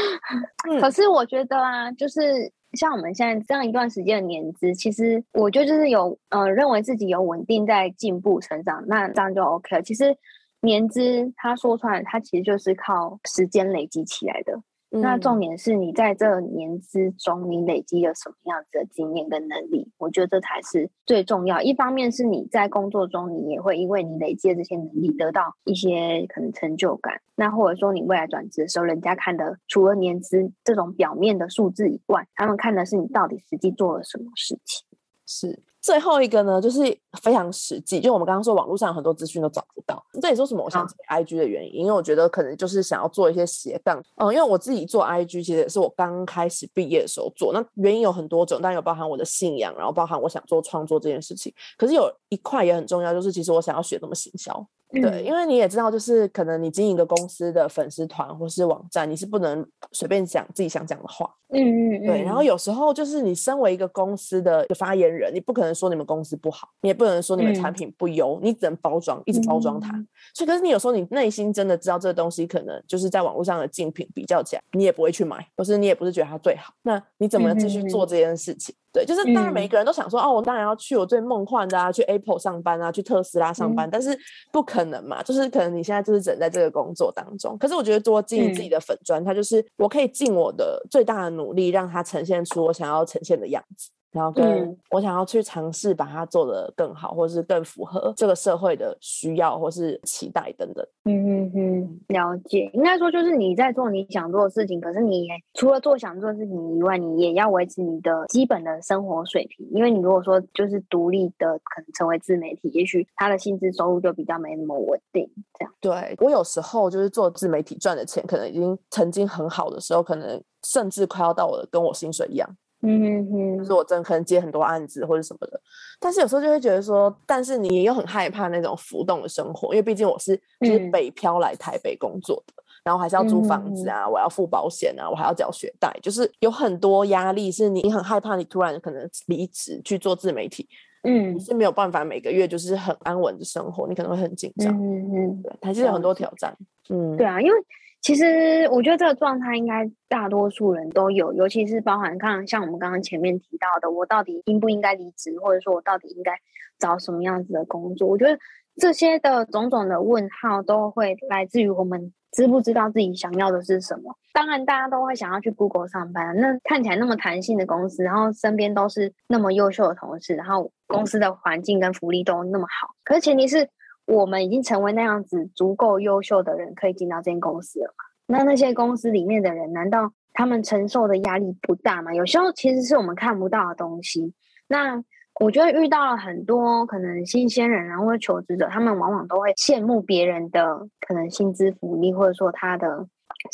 [0.81, 9.83] 可是我觉得啊，就是像我们现在这样一段时间的年资，其实我觉得就是有呃，认为自己有稳定在进步成长，那这样就 OK 了。
[9.83, 10.15] 其实
[10.61, 14.61] 年资他说出来，他其实就是靠时间累积起来的。
[14.93, 19.89] 那重点是你在这年资中，你累积了什么样子的经验跟能力？
[19.99, 21.63] 我觉得这才是最重要。
[21.63, 27.21] 一方面是你在工作中，你也会因为你累积的这些能力，得到一些可能成就感。
[27.37, 34.87] 那或者说你未来转职的时候，人家看的除了年资这种表面的数字以外，他们看的是你到底实际做了什么事情。
[35.25, 35.63] 是。
[35.81, 36.81] 最后一个呢，就是
[37.23, 40.63] 非常实际，就我们刚刚说，网络上很多资讯都找不到，这也是为什么？
[40.63, 54.67] 我想做 IG 的原因，因为我觉得可能就是想要做一些斜杠，嗯，因为我自己做 IG 其实也是我刚开始毕业的时候做，那原因有很多种，但有包含我的信仰，然后包含我想做创作这件事情，可是有一块也很重要，就是其实我想要学怎么行销。
[54.93, 61.33] 对，因为你也知道，就是可能你经营一个公司的粉丝团或是网站，你是不能随便讲自己想讲的话。
[61.53, 62.07] 嗯嗯嗯。
[62.07, 69.93] 对，然后有时候就是你身为一个公司的发言人，你不可能说你们公司不好，你也不能说你们产品不优，你只能包装，一直包装它。
[70.35, 78.75] 所以，可是你有时候你内心真的知道这个东西可能就是在网络上的竞品比较起来，你也不会去买，或是你也不是觉得它最好，那你怎么继续做这件事情？
[78.93, 84.19] 对，就是当然每一个人都想说，哦，我当然要去我最梦幻的啊，去 Apple 上班啊，去特斯拉上班，但是
[84.51, 87.57] 不可能嘛，就是可能你现在就是整在这个工作当中。
[87.59, 93.91] 可是我觉得多经营自己的粉砖，它就是我可以尽我的最大的努力，让它呈现出我想要呈现的样子。
[94.13, 100.85] 然后跟我想要去尝试把它做得更好，或是更符合这个社会的需要，或是期待等等。
[101.05, 102.69] 嗯嗯嗯，了解。
[102.75, 109.69] 应该说就是你在做你想做的事情，可是你除了做想做的事情以外，你也要维持你的基本的生活水平。
[109.71, 115.31] 因为你如果说就是独立的，可能成为自媒体，也许他的薪资收入就比较没那么稳定。
[115.59, 115.73] 这样。
[115.81, 122.57] 对我有时候就是做自媒体赚的钱，可能已经曾经很好的时候，可能甚至快要到我的跟我薪水一样。
[122.83, 123.65] 嗯哼，就。
[123.65, 125.61] 是我真的可能接很多案子或者什么的，
[125.99, 140.67] 但是有时候就会觉得说，但是你又很害怕那种浮动的生活，因为毕竟我是就是北漂来台北工作的，然后还是要租房子啊，我要付保险啊，我还要缴学贷，就是有很多压力，是你很害怕你突然可能离职去做自媒体，
[141.03, 146.33] 嗯，是没有办法每个月就是很安稳的生活，你可能会很紧张，嗯嗯，对，还是有很多挑。
[146.39, 146.57] 战，
[146.89, 147.55] 嗯，对啊，因为。
[148.03, 156.33] 其实我觉得这个状态应该大多数人都有，尤其是包含看像我们刚刚前面提到的，我到底应不应该离职，或者说我到底应该
[156.79, 158.09] 找什么样子的工作？
[158.09, 158.39] 我觉得
[158.77, 164.17] 这些的种种的问号都会来自于我们知不知道自己想要的是什么。
[164.33, 173.69] 当然，大家都会想要去 Google 上班，那看起来那么弹性的公司，然后身边都是那么优秀的同事，然后公司的环境跟福利都那么好，可是前提是。
[174.11, 178.05] 我们已经成为那样子足够优秀的人，可以进到这间公司了嘛？
[178.27, 182.13] 那那些公司里面的人，难道他们承受的压力不大吗？
[182.13, 184.35] 有时候其实是我们看不到的东西。
[184.67, 185.01] 那
[185.41, 193.07] 我觉得遇到了很多可能新鲜人，然后求职者，他们往往都会羡慕别人的可能薪资福利，或者说他的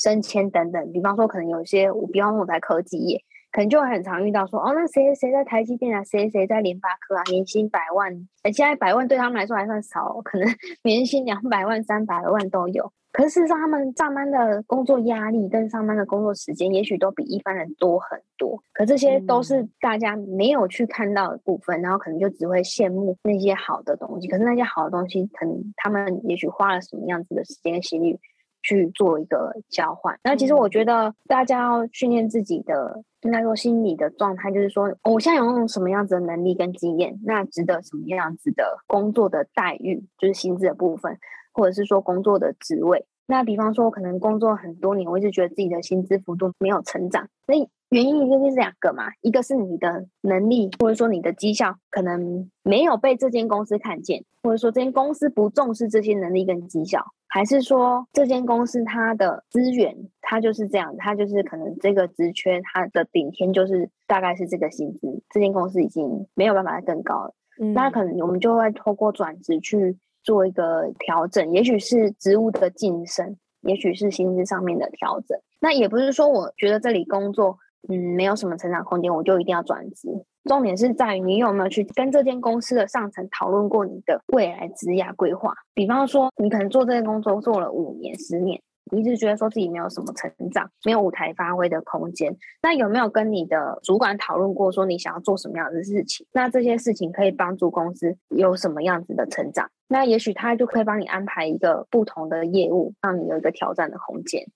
[0.02, 0.90] 升迁等等。
[0.90, 3.22] 比方说，可能有些我，比方说我在科技业。
[3.56, 10.46] 可能就会很常遇到说，哦，那谁谁在台积电啊，谁谁在联发科啊，年薪百万，哎，现在百万对他们来说还算少，可能
[10.84, 12.92] 年薪两百万、三百万都有。
[13.12, 18.62] 可是事实上，他们上班的工作压力跟上班的工作时间，也许都比一般人多很多。
[18.74, 24.28] 可这些都是大家没有去看到的部分，然后可能就只会羡慕那些好的东西。
[24.28, 28.20] 可是那些好的东西，可能他们也许花了什么样子的时间心力
[28.66, 30.18] 去做一个交换。
[30.24, 33.02] 那其实我觉得，大家要训练自己的。
[33.22, 41.18] 应该说，心理的状态就是说，我现在有用什么样子的能力跟经验，那值得什么样子的工作的待遇，就是薪资的部分，
[41.52, 43.04] 或者是说工作的职位。
[43.26, 47.56] 那比方说，我可能工作很多年，我一直觉得自己的薪资幅度没有成长，那
[47.96, 67.34] 原因一定是两个嘛，一个是你的能力，或者说你的绩效可能没有被这间公司看见，或者说这间公司不重视这些能力跟绩效，还是说这间公司它的资源它就是这样，它就是可能这个职缺它的顶天就是大概是这个薪资，这间公司已经没有办法再更高了，
[67.72, 69.96] 那可能我们就会透过转职去。
[70.26, 75.38] 做一个调整，也许是职务的晋升，也许是薪资上面的调整。
[75.60, 77.56] 那也不是说我觉得这里工作
[77.88, 80.08] 嗯没有什么成长空间，我就一定要转职。
[80.44, 85.52] 重点是在于你有没有去跟这间公司的上层讨论过你的未来职业规划。
[85.74, 88.60] 比方说，你可能做这个工作做了五年、十年。
[88.92, 92.36] 你一直觉得说自己没有什么成长，没有舞台发挥的空间。
[92.62, 96.24] 那有没有跟你的主管讨论过，说你想要做什么样的事情？
[96.32, 99.68] 那这些事情可以帮助公司有什么样子的成长？
[99.88, 104.46] 那也许他就可以帮你安排一个不同的业务，让你有一个挑战的空间。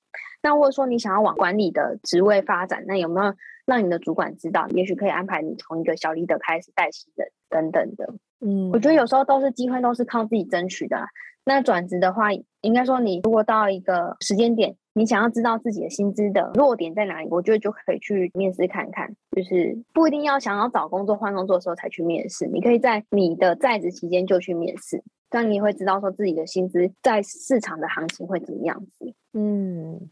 [0.42, 3.34] 那或者说你想要往管理的职位发展，那有没有
[3.66, 4.66] 让你的主管知道？
[4.68, 8.14] 也许可以安排你从一个小 leader 开始带新人等等的。
[8.40, 11.06] 嗯，我觉得有时候都是机会，都是靠自己争取的啦。
[11.44, 12.28] 那转职的话，
[12.60, 19.14] 应该说你如果到一个时间点，你想要知道自己的薪资的弱点在哪里，我觉得就可以去面试看看。
[19.36, 29.14] 就是不一定要想要找工作换工作的时候才去面试，你可以在你的在职期间就去面试，这样你也会知道说自己的薪资在市场的行情会怎么样子。
[29.32, 30.10] 嗯，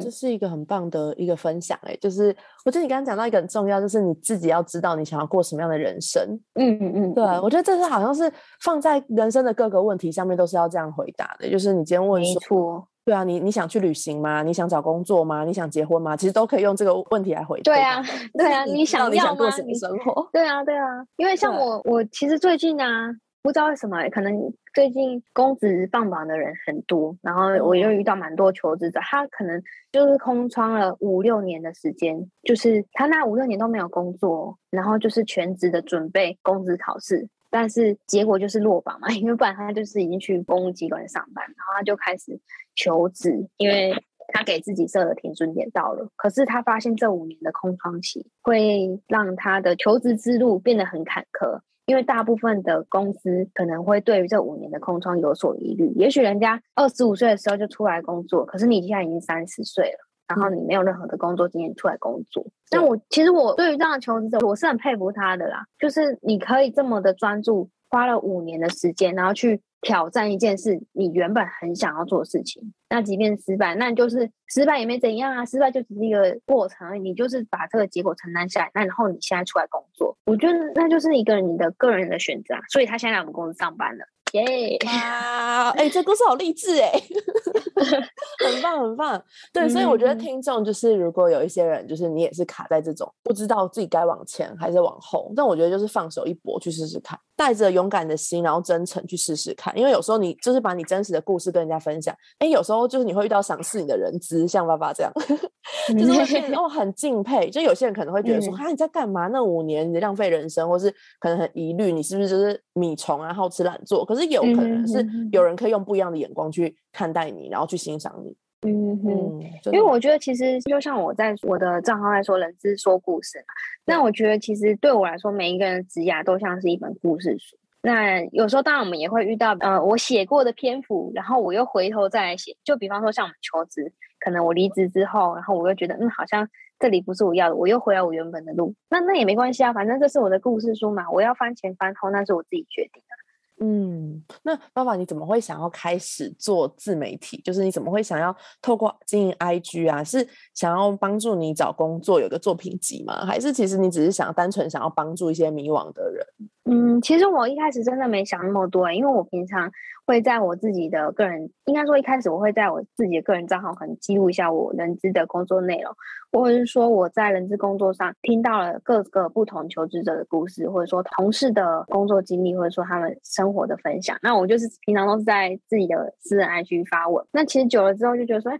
[0.00, 2.34] 这是一个很棒的一个分享哎，就是
[2.64, 6.20] 我觉得你刚刚讲到一个很重要，就是你自己要知道你想要过什么样的人生。
[6.54, 8.30] 嗯嗯嗯，对，我觉得这是好像是
[8.60, 14.42] 放在人生的各个问题上面都是要这样回答的，就是你今天问说，对啊，你你想去旅行吗？
[14.42, 15.44] 你想找工作吗？
[15.44, 16.16] 你想结婚吗？
[16.16, 17.72] 其实都可以用这个问题来回答。
[17.72, 18.02] 对啊，
[18.36, 19.62] 对啊，你想要吗你想过什？
[19.62, 20.28] 么生活？
[20.32, 20.84] 对啊，对啊，
[21.16, 23.08] 因为像我，我其实最近啊，
[23.42, 29.62] 不知道为什么欸，可能最近公职放榜的人很多，然后我又哦遇到蛮多求职者，他可能
[29.92, 37.28] 就是空窗了五六年的时间，就是他那五六年都没有工作，然后就是全职的准备公职考试。
[37.50, 42.38] 但是结果就是落榜嘛， 因为不然他就是已经去公务机关上班，然后他就开始
[42.74, 43.94] 求职，因为
[44.34, 55.90] 他给自己设的停损点到了，可是他发现这五年的空窗期会让他的求职之路变得很坎坷，因为大部分的公司可能会对于这五年的空窗有所疑虑。
[55.96, 59.98] 也许人家二十五岁的时候就出来工作，可是你现在已经三十岁了。
[60.28, 65.64] 然后你没有任何的工作经验出来工作，但我其实我对于这样的求职者，我是很佩服他的啦。
[65.78, 72.72] 就是你可以这么的专注，花了五年的时间，然后去挑战一件事，你原本很想要做的事情。
[72.90, 78.70] 那即便失败，那你就是失败也没怎样啊，失败就只是一个过程而已，你就是把这个结果承担下来。
[78.74, 82.60] 那然后你现在出来工作，我觉得那就是一个你的个人的选择啊。
[82.70, 86.90] 所以他现在来我们公司上班了，耶、哇，哎、这故事好励志哎，
[88.44, 89.22] 很棒很棒。
[89.52, 99.72] 对，所以我觉得嗯听众就是，如果有一些人，就是你也是卡在这种不知道自己该往前还是往后，但我觉得就是放手一搏去试试看，带着勇敢的心，然后真诚去试试看。
[99.78, 105.12] 因为有时候你就是把你真实的故事跟人家分享，哎，有时候就是你会遇到赏识你的人资，像爸爸这样，
[105.96, 107.48] 就是会变哦很敬佩。
[107.48, 109.28] 就有些人可能会觉得说，嗯哈、你在干嘛？
[109.28, 114.04] 那五年你浪费人生，或是可能很疑虑，你是不是就是米虫啊，好吃懒做？
[114.04, 118.34] 可是有可能是有人可以用不一样的眼光去看待你，然后去欣赏你。
[118.62, 119.40] 嗯哼。
[119.40, 123.54] 嗯，因为我觉得，其实就像我在我的账号在说“人之说故事”嘛，
[123.84, 127.56] 那我觉得其实对我来说，每一个人的职涯都像是一本故事书。
[127.80, 132.56] 那有时候当然我们也会遇到，呃，我写过的篇幅，然后我又回头再来写。
[132.64, 136.48] 就比方说像我们求职，可能我离职之后，然后我又觉得，嗯，好像
[136.80, 138.74] 这里不是我要的，我又回来我原本的路。
[138.90, 143.14] 那那也没关系啊，反正这是我的故事书嘛，我要翻前翻后，那是我自己决定的。
[143.60, 147.40] 嗯，那爸爸你怎么会想要开始做自媒体？
[147.44, 150.02] 就是你怎么会想要透过经营 IG 啊？
[150.04, 153.24] 是想要帮助你找工作有个作品集吗？
[153.26, 156.24] 还是其实你只是想单纯想要帮助一些迷惘的人？
[156.70, 159.70] 嗯，其实我一开始真的没想那么多，因为我平常
[160.06, 165.90] 会在我自己的个人，应该说一开始我会在我自己的个人账号可能记录一下我人资的工作内容，
[166.30, 174.18] 或者是说我在人资工作上听到了各个不同求职者的故事，或者说同事的工作经历，或者说他们生生活的分享。
[174.22, 177.24] 那我就是平常都是在自己的私人 IG 发文。
[177.32, 178.52] 那其实久了之后就觉得说，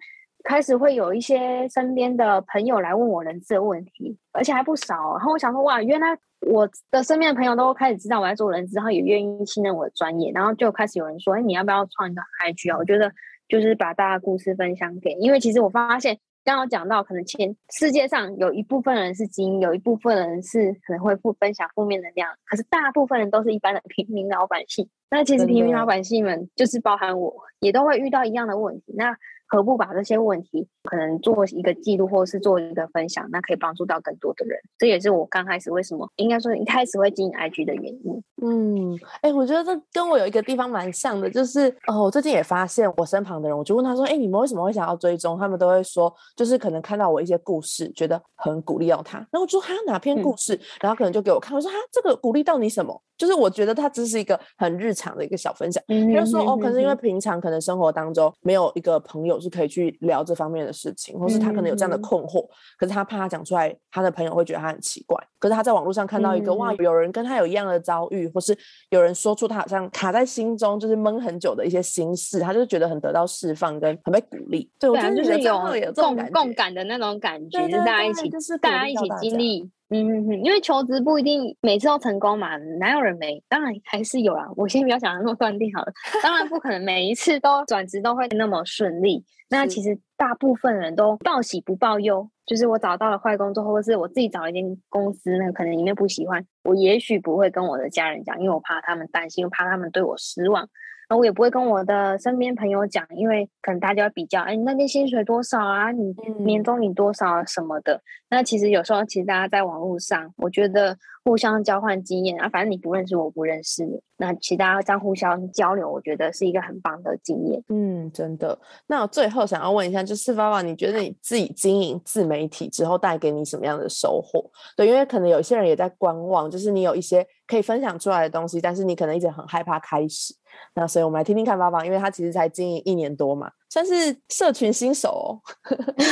[0.42, 4.94] 开始会有一些身边的朋友来问我人资的问题，而且还不少。
[5.16, 12.78] 然后我想说，哇，原来我的身边的朋友都开始知道我在做人资，然后也愿意信任我的专业，然后就开始有人说，哎，你要不要创一个 IG 啊？
[12.78, 13.12] 我觉得
[13.46, 16.18] 就是把大家故事分享给，因为其实我发现。
[16.48, 24.88] 刚刚讲到，可能前世界上有一部分人是精英，有一部分人是可能会负分享负面能量，可是大部分人都是一般的平民老百姓。
[25.10, 28.94] 那其实平民老百姓们，就是包含我，也都会遇到一样的问题。
[28.96, 29.14] 那
[29.48, 34.58] 何不把这些问题可能做一个记录，或是做一个分享，那可以帮助到更多的人。
[34.78, 38.22] 这也是我刚开始为什么应该说一开始会经营 IG 的原因。
[38.42, 45.38] 嗯，哎、我觉得这跟我有一个地方蛮像的，就是哦，我最近也发现我身旁的人，我就问他说，哎、你们为什么会想要追踪？
[45.38, 49.18] 他们都会说，就是可能看到我一些故事，觉得很鼓励到他。
[49.18, 50.58] 然后我就说，哈，哪篇故事？
[50.80, 53.02] 然后可能就给我看，我说，哈，这个鼓励到你什么？
[53.16, 55.82] 就是我觉得他只是一个很日常的一个小分享。
[55.88, 65.16] 嗯他就说哦，可是因为平常可能生活当中没有一个朋友是可以去聊这方面的事情，或是他可能有这样的嗯困惑，可是他怕他讲出来，他的朋友会觉得他很奇怪。
[65.38, 68.56] 可是他在网络上看到一个、哇，嗯有人跟他有一样的遭遇，或是
[68.90, 74.68] 有人说出他好像卡在心中就是闷很久的一些心事，他就觉得很得到释放跟很被鼓励。
[74.78, 75.58] 对我觉得就是有
[75.94, 83.42] 共共感的那种感觉，就是大家一起就是大家一起经历嗯嗯嗯，因为求职不一定每次都成功嘛，哪有人没？
[83.48, 84.44] 当然还是有啊。
[84.56, 89.24] 我先不要想那么断定好了，当然不可能每一次都转职都会那么顺利。
[89.50, 100.68] 那其实大部分人都报喜不报忧，就是我找到了坏工作，或者是我自己找一间公司，那可能里面不喜欢，我也许不会跟我的家人讲，因为我怕他们担心，怕他们对我失望。
[101.10, 105.90] 那我也不会跟我的身边朋友讲，因为可能大家比较，哎，你那边薪水多少啊？
[105.90, 108.00] 你年终领多少啊什么的？
[108.28, 110.94] 那其实有时候，其实大家在网络上，我觉得
[111.24, 117.62] 互相交换经验啊，反正你不认识我，不认识你，那其实大家这样互相交流，我觉得是一个很棒的经验。
[117.70, 118.58] 嗯，真的。
[118.86, 124.44] 那我最后想要问一下，就是爸爸，你觉得你自己经营自媒体之后，带给你什么样的收获？
[124.76, 130.34] 对，因为可能有些人也在观望，就是你有一些可以分享出来的东西，但是你可能一直很害怕开始。
[130.74, 133.52] 那所以我们来听听看芳芳，因为他其实才经营一年多嘛。
[133.68, 135.40] 算是社群新手哦，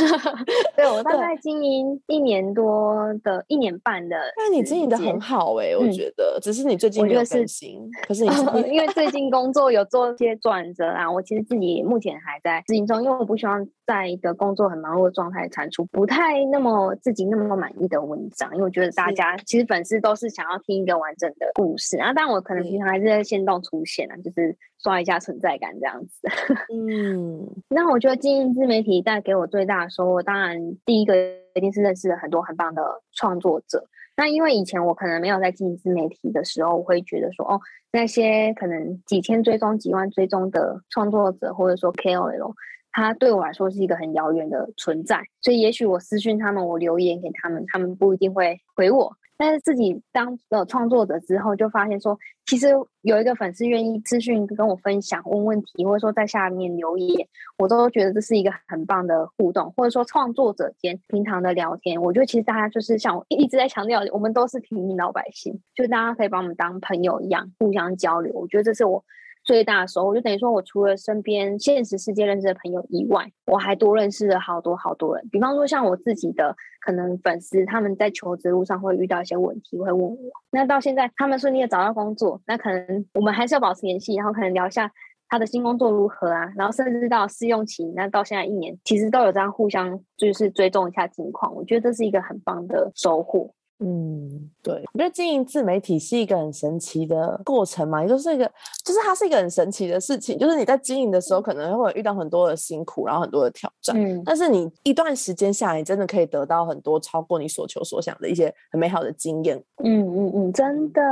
[0.76, 2.94] 对我大概经营一年多
[3.24, 8.30] 的一年半的，那你经营的很好哎，我觉得，只是你最近没有更新，可是你
[8.70, 24.56] 因为最近工作有做一些转折啊，我其实自己目前还在执行中，因为我不希望在一个工作很忙碌的状态产出不太那么自己那么满意的文章，因为我觉得大家其实粉丝都是想要听一个完整的故事，啊但我可能平常还是在线动出现啊，就是。
[24.82, 26.28] 刷一下存在感这样子，
[26.72, 31.16] 嗯，那我觉得经营自媒体带给我最大的收获，当然第一个
[31.54, 33.88] 一定是认识了很多很棒的创作者。
[34.16, 37.60] 那因为以前我可能没有在经营自媒体的时候，我会觉得说，哦，
[37.92, 42.54] 那些可能几千追踪、几万追踪的创作者，或者说 KOL，
[42.92, 45.20] 他对我来说是一个很遥远的存在。
[45.42, 49.12] 所以也许我私讯他们，我留言给他们，他们不一定会回我。
[49.38, 52.68] 但是自己当了创作者之后，就发现说，其实
[53.02, 57.28] 有一个粉丝愿意咨询跟我分享、问问题，或者说在下面留言，
[57.58, 62.00] 我都觉得这是一个很棒的互动，或者说创作者间平常的聊天。
[62.00, 68.32] 我觉得其实大家就是像我一直在强调，我们都是平民老百姓，就大家可以把我们当朋友一样互相交流。
[68.34, 69.04] 我觉得这是我。
[69.46, 75.26] 最大的收获就等于说，我除了身边现实世界认识的朋友以外，我还多认识了好多好多人。
[75.30, 80.16] 比方说，像我自己的可能粉丝，他们在求职路上会遇到一些问题，会问我。
[80.50, 84.90] 那到现在他们顺利的找到工作，那可能我们还是要保持联系，然后可能聊一下
[85.28, 91.54] 他的新工作如何啊，然后甚至到试用期，那到现在一年，其实都有这样互相就是追踪一下近况。
[91.54, 93.54] 我觉得这是一个很棒的收获。
[93.78, 98.50] 嗯，对，我觉得经营自媒体是一个很神奇的过程嘛，也就是一个，
[98.82, 109.62] 就是它是一个很神奇的事情，就是你在经营的时候可能会遇到很多的辛苦，然后很多的挑战，嗯，但是你一段时间下来，真的可以得到很多超过你所求所想的一些很美好的经验。
[109.84, 111.02] 嗯嗯嗯，真的，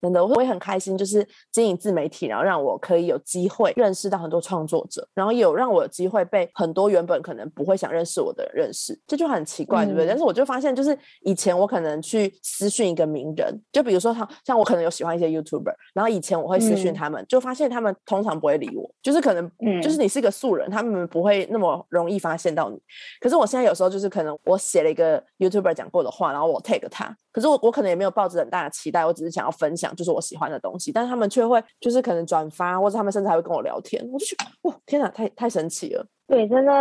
[0.00, 10.06] 真的，我会很开心，就是经营自媒体，然后让我可以有机会认识到很多创作者，然后有让我有机会被很多原本可能不会想认识我的人认识，这就很奇怪，对不对？
[10.06, 11.89] 但是我就发现，就是以前我可能。
[12.02, 22.78] 去私讯一个名人，就比如说他，像我可能有喜欢一些 YouTuber，然后以前我会私讯他们，就发现他们通常不会理我，就是可能，嗯就是你是一个素人，他们不会那么容易发现到你。
[23.20, 36.06] 可是我现在有时候就是可能我写了一个 YouTuber 讲过的话，然后我 tag 他，可是我我可能也没有抱着很大的期待，我只是想要分享就是我喜欢的东西，但是他们却会就是可能转发，或者他们甚至还会跟我聊天，我就觉得哇，天哪，太太神奇了。
[36.30, 36.72] 对，真的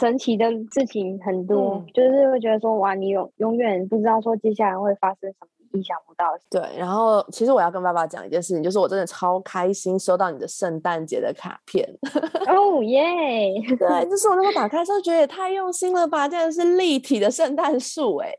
[0.00, 6.46] 神奇的事情很多，就是会觉得说，哇，你永永远不知道说接下来会发生什么意想不到的事。
[6.50, 11.88] 对，然后其实我要跟爸爸讲一件事情，就是我真的超开心收到你的圣诞节的卡片。
[12.50, 13.54] 哦耶！
[13.78, 18.34] 对，就是我那时候打开之后觉得也太用心了吧，竟然是立体的圣诞树， 哎，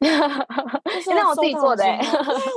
[1.15, 2.05] 那我自己做的，哎，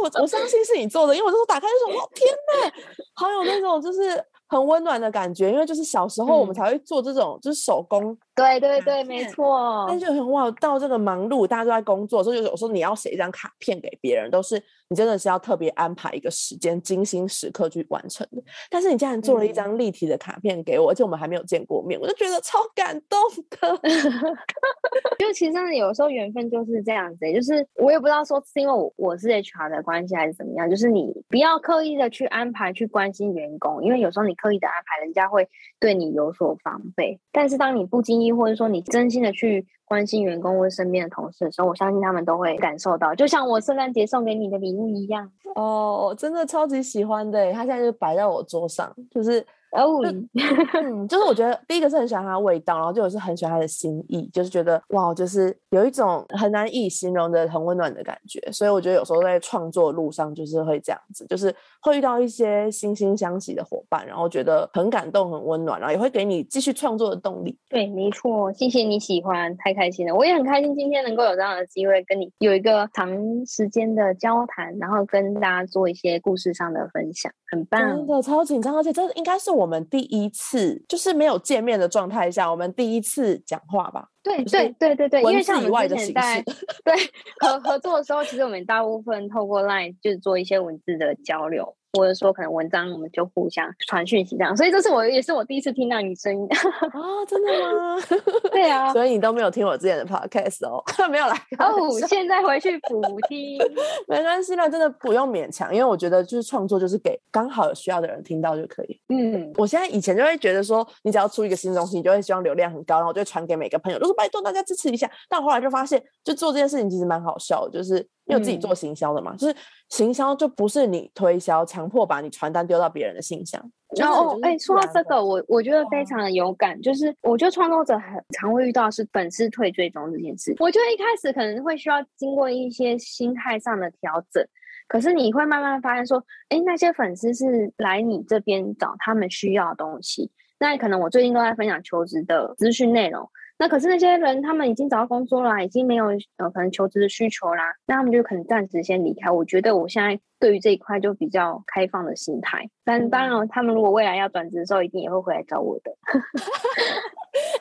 [0.02, 2.72] 我我相信是你做的，因为我那时候打开就说，哇，天哪，
[3.14, 4.20] 好有那种就是。
[4.48, 8.16] 很温暖的感觉，因为就是小时候我们才会做这种就是手工。
[8.36, 9.86] 对对对，没错。
[9.88, 18.42] 但就很哇，到这个忙碌，大家都在工作，所以有时候你要写一张卡片给别人，都是你真的是要特别安排一个时间，精心时刻去完成的。
[18.70, 23.18] 但是你竟然做了一张立体的卡片给我，而且我们还没有见过面，我就觉得超感动
[23.48, 23.80] 的。
[25.18, 35.48] 就其实真的有时候缘分就是这样子，就是我也不知道说是因为我我是 HR 的关系还是怎么样，就是你不要刻意的去安排去关心员工，因为有时候你刻意的安排，人家会
[35.80, 37.18] 对你有所防备。
[37.32, 45.30] 但是当你不经意或者说你真心的去关心员工或身边的同事的时候，我相信他们都会感受到，就像我圣诞节送给你的礼物一样。
[45.54, 50.00] 哦，真的超级喜欢的，他现在就摆在我桌上，就是哦，
[50.74, 58.40] 嗯，就是我觉得第一个是很喜欢它的味道，然后就是很喜欢它的心意，就是觉得哇，就是有一种很难以形容的很温暖的感觉。
[58.52, 67.58] 所以我觉得有时候在创作路上就是会这样子，就是会遇到一些惺惺相惜的伙伴，然后觉得很感动、很温暖，然后也会给你继续创作的动力。
[67.68, 70.14] 对，没错，谢谢你喜欢，太开心了。
[70.14, 73.08] 我也很开心今天能够有这样的机会跟你有一个长
[73.44, 77.80] 时间的交谈，然后跟大家做一些故事上的分享，很棒。
[77.80, 84.08] 真的超紧张，而且这应该是我们第一次，就是没有见面的状态下，我们第一次讲话吧？
[84.22, 86.42] 对对对对对，因为像我们之前在
[86.84, 86.94] 对
[87.40, 91.76] 合合作的时候，其实我们大部分透过 LINE 就是做一些文字的交流。
[91.96, 96.58] 或者说可能文章，我们就互相传讯息这样，所以这是我也是我第一次听到你声音啊，
[97.26, 97.96] 真的吗？
[98.52, 103.58] 对啊，所以你都没有听我之前的 podcast 哦， 没有啦哦，现在回去补听，
[104.06, 109.00] 没关系啦，真的不用勉强，因为我觉得就是创作就是给刚好有需要的人听到就可以。
[109.08, 115.10] 嗯，我现在以前就会觉得说，你只要出一个新东西，你就会希望流量很高，然后我就传给每个朋友，就说拜托大家支持一下。
[115.28, 118.06] 但后来就发现，就做这件事情其实蛮好笑，就是。
[118.26, 119.54] 因为自己做行销的嘛，就是
[119.88, 123.60] 行销就不是你推销，强迫把你传单丢到别人的信箱。
[123.96, 130.54] 然后，哎，说到这个，我我觉得非常的有感，就是我觉得创作者很常会遇到是粉丝退追踪这件事。
[130.58, 134.44] 我觉得一开始可能会需要经过一些心态上的调整，
[134.88, 136.18] 可是你会慢慢发现说，
[136.48, 140.32] 哎，那些粉丝是来你这边找他们需要的东西。
[140.58, 143.30] 那可能我最近都在分享求职的资讯内容。
[143.58, 149.30] 那可是那些人，他们已经找到工作了，已经没有呃可能求职的需求啦，那他们就可能暂时先离开。
[149.30, 150.20] 我觉得我现在。
[150.38, 155.90] 对于这一块就比较开放的心态，但当然，他们如果未来要转职的时候，一定也会回来找我的。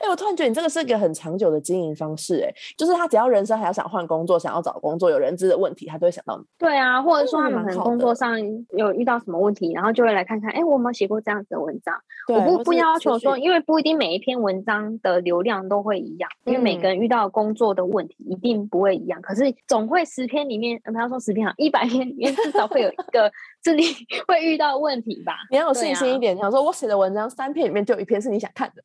[0.02, 6.44] 哎，我突然觉得你这个是一个很长久的经营方式，哎，就是他只要人生还要想换工作、想要找工作、有人资的问题，他都会想到你。
[6.58, 8.38] 对啊，或者说他们可能工作上
[8.78, 11.94] 有遇到什么问题，然后就会来看看，哎，我有没有写过这样子的文章？
[12.28, 19.22] 我不不要求说，因为不一定每一篇文章的流量都会一样，因为每个人遇到工作的问题一定不会一样。
[19.22, 22.65] 可是总会十篇里面，不要说十篇啊，一百篇里面至少。
[22.68, 23.32] 会有一个
[23.64, 23.84] 是你
[24.28, 25.34] 会遇到问题吧？
[25.52, 26.38] 你要有信心一点。
[26.38, 28.84] 想说我写的文章三篇里面就有一篇是你想看的，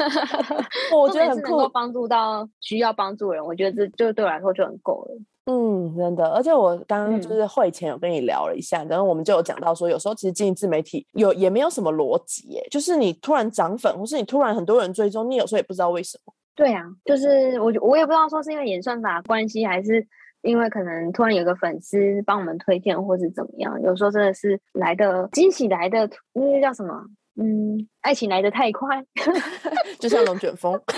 [0.96, 3.44] 我觉得很能够帮助到需要帮助的人。
[3.44, 5.18] 我觉得这就对我来说就很够了。
[5.46, 6.28] 嗯，真的。
[6.28, 16.32] 而且我刚刚就是会前有跟你聊了一下，然后我们就有讲到说，有时候其实经营自媒体有也没有什么逻辑，耶，就是你突然涨粉，或是你突然很多人追踪，你有时候也不知道为什么。
[16.54, 20.06] 对啊，就是我我也不知道说是因为演算法关系还是。
[20.42, 27.04] 因为可能突然有个粉丝帮我们推荐，或是怎么样，有时候真的是来的惊喜来的，那个叫什么？
[27.36, 29.04] 嗯，爱情来得太快，
[30.00, 30.80] 就像龙卷风。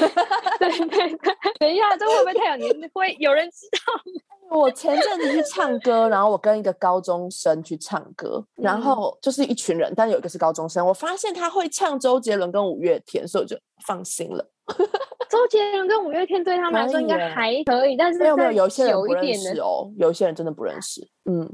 [0.58, 1.18] 对对对，
[1.58, 2.90] 等一下，这会不会太有年？
[2.92, 3.92] 会有人知道？
[4.56, 14.46] 我前阵子去唱歌，然后我跟一个高中生去唱歌，然后就是一群人，但有一个是高中生，我发现他会唱周杰伦跟五月天，所以我就放心了。
[15.28, 21.00] 周杰伦跟五月天对他们来说应该还可以，但是没有没有，有些人不认识哦，有一些人真的不认识。
[21.24, 21.48] 嗯，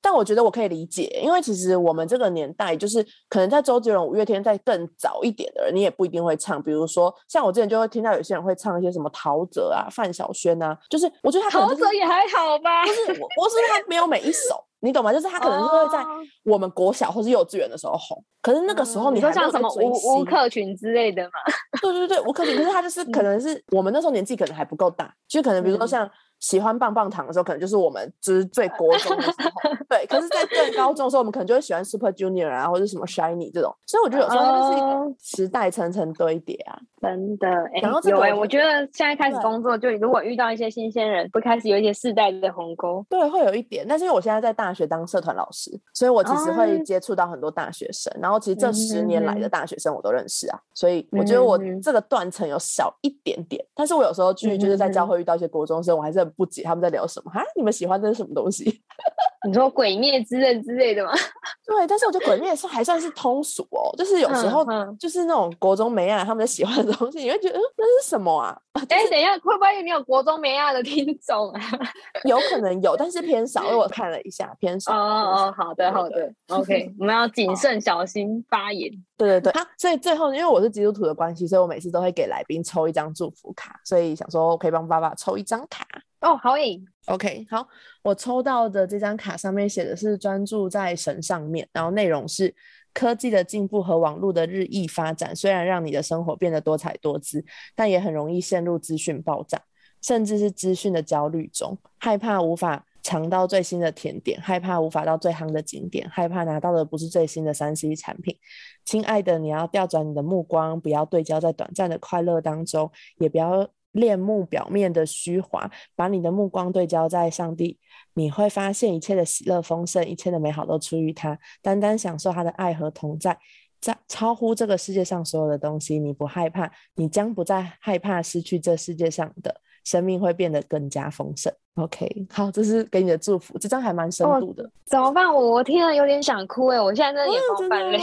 [0.00, 6.62] 但我觉得我可以理解，因为其实我们这个年代，就是可能在周杰伦、五月天在更早一点的人，你也不一定会唱。
[6.62, 15.12] 比如说，像我之前就会听到有些人会唱一些什么陶喆啊、范晓萱啊，就是我觉得他陶喆也还好吧，不是，我是他没有每一首，你懂吗？
[15.12, 16.04] 就是他可能是会在
[16.44, 21.32] 我们国小或是幼稚园的时候红，可是那个时候你说像什么吴吴克群之类的嘛？
[21.80, 26.10] 对对对，吴克群，可是他就是 可能是我们那时候年纪可能还不够大，就可能比如说像。
[26.44, 30.04] 喜欢棒棒糖的时候，可能就是我们就是最国中的时候， 对。
[30.06, 33.74] 可是，在更高中的时候，我们可能就会喜欢 Super Junior 啊，或者什么 Shiny 这种。
[33.86, 37.48] 所以我觉得有时候它就是一个时代层层堆叠啊，真的。
[37.80, 43.02] 然后有哎，我觉得现在开始工作，就如果遇到一些新鲜人，会开始有一些世代的鸿沟。
[43.08, 43.86] 对，会有一点。
[43.88, 48.14] 但是因为我现在在大学当社团老师，所以我其实会接触到很多大学生。
[48.20, 53.64] 然后其实这十年来的大学生我都认识啊，所以我觉得我这个断层有小一点点。
[53.74, 57.42] 但是我有时候去就是在教会遇到一些国中生，我还是很不解他们在聊什么哈？
[57.56, 58.64] 你们喜欢的是什么东西？
[59.46, 61.12] 你说《鬼灭之刃》之类的吗？
[61.66, 64.64] 对，但是我觉得《鬼灭》是还算是通俗哦，就是有时候
[64.98, 68.58] 就是那种国中美啊他们喜欢的东西，你会觉得嗯那是什么啊？
[68.74, 71.60] 哎，等一下，会不会你有国中美亚的听众啊？
[72.28, 74.92] 有可能有，但是偏少，因为我看了一下，偏少。
[74.92, 78.90] 哦哦，好的好的，OK，我们要谨慎小心发言。
[79.16, 85.86] 对对对，好，所以最后因为我是基督徒的关系，所以我每次都会给来宾抽一张祝福卡，所以想说我可以帮爸爸抽一张卡。
[86.20, 87.68] 哦，好诶，OK，好，
[88.02, 92.52] 我抽到的这张卡上面写的是专注在神上面，然后内容是
[92.94, 99.60] 科技的进步和网络的日益发展，虽然让你的生活变得多彩多姿，但也很容易陷入资讯爆炸，
[100.00, 108.36] 甚至是资讯的焦虑中，害怕无法尝到最新的甜点，害怕无法到最夯的景点，害怕拿到的不是最新的三 C 产品。
[108.84, 117.78] 亲爱的，你要调转你的目光，不要对焦在短暂的快乐当中，也不要恋慕表面的虚华，把你的目光对焦在上帝，
[118.14, 123.38] 你会发现一切的喜乐丰盛，一切的美好都出于他，单单享受他的爱和同在，
[123.80, 129.54] 在超乎这个世界上所有的东西，你不害怕，你将不再害怕失去这世界上的。
[129.84, 131.52] 生命会变得更加丰盛。
[131.74, 133.58] OK，好，这是给你的祝福。
[133.58, 134.66] 这张还蛮深度的。
[134.86, 135.26] 怎么办？
[135.30, 136.80] 我我听了有点想哭哎！
[136.80, 137.98] 我现在真的眼眶泛泪。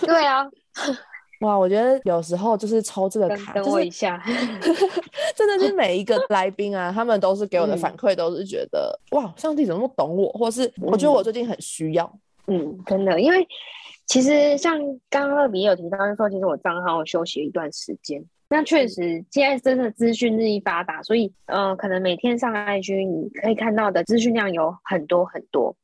[0.04, 0.44] 对啊，
[1.40, 4.22] 哇，我觉得有时候就是抽这个卡，等我一下。
[5.36, 12.18] 真的是每一个来宾啊，他们都是给我的反馈，都是觉得哇，上帝怎么那么懂我，或是我觉得我最近很需要。
[12.46, 13.46] 嗯，真的，因为
[14.06, 14.78] 其实像
[15.10, 18.24] 刚刚乐比有提到，就说其实我账号休息了一段时间。
[18.48, 25.74] 那确实，现在真的资讯日益发达，所以呃，可能每天上 IG 你可以看到的资讯量有很多很多。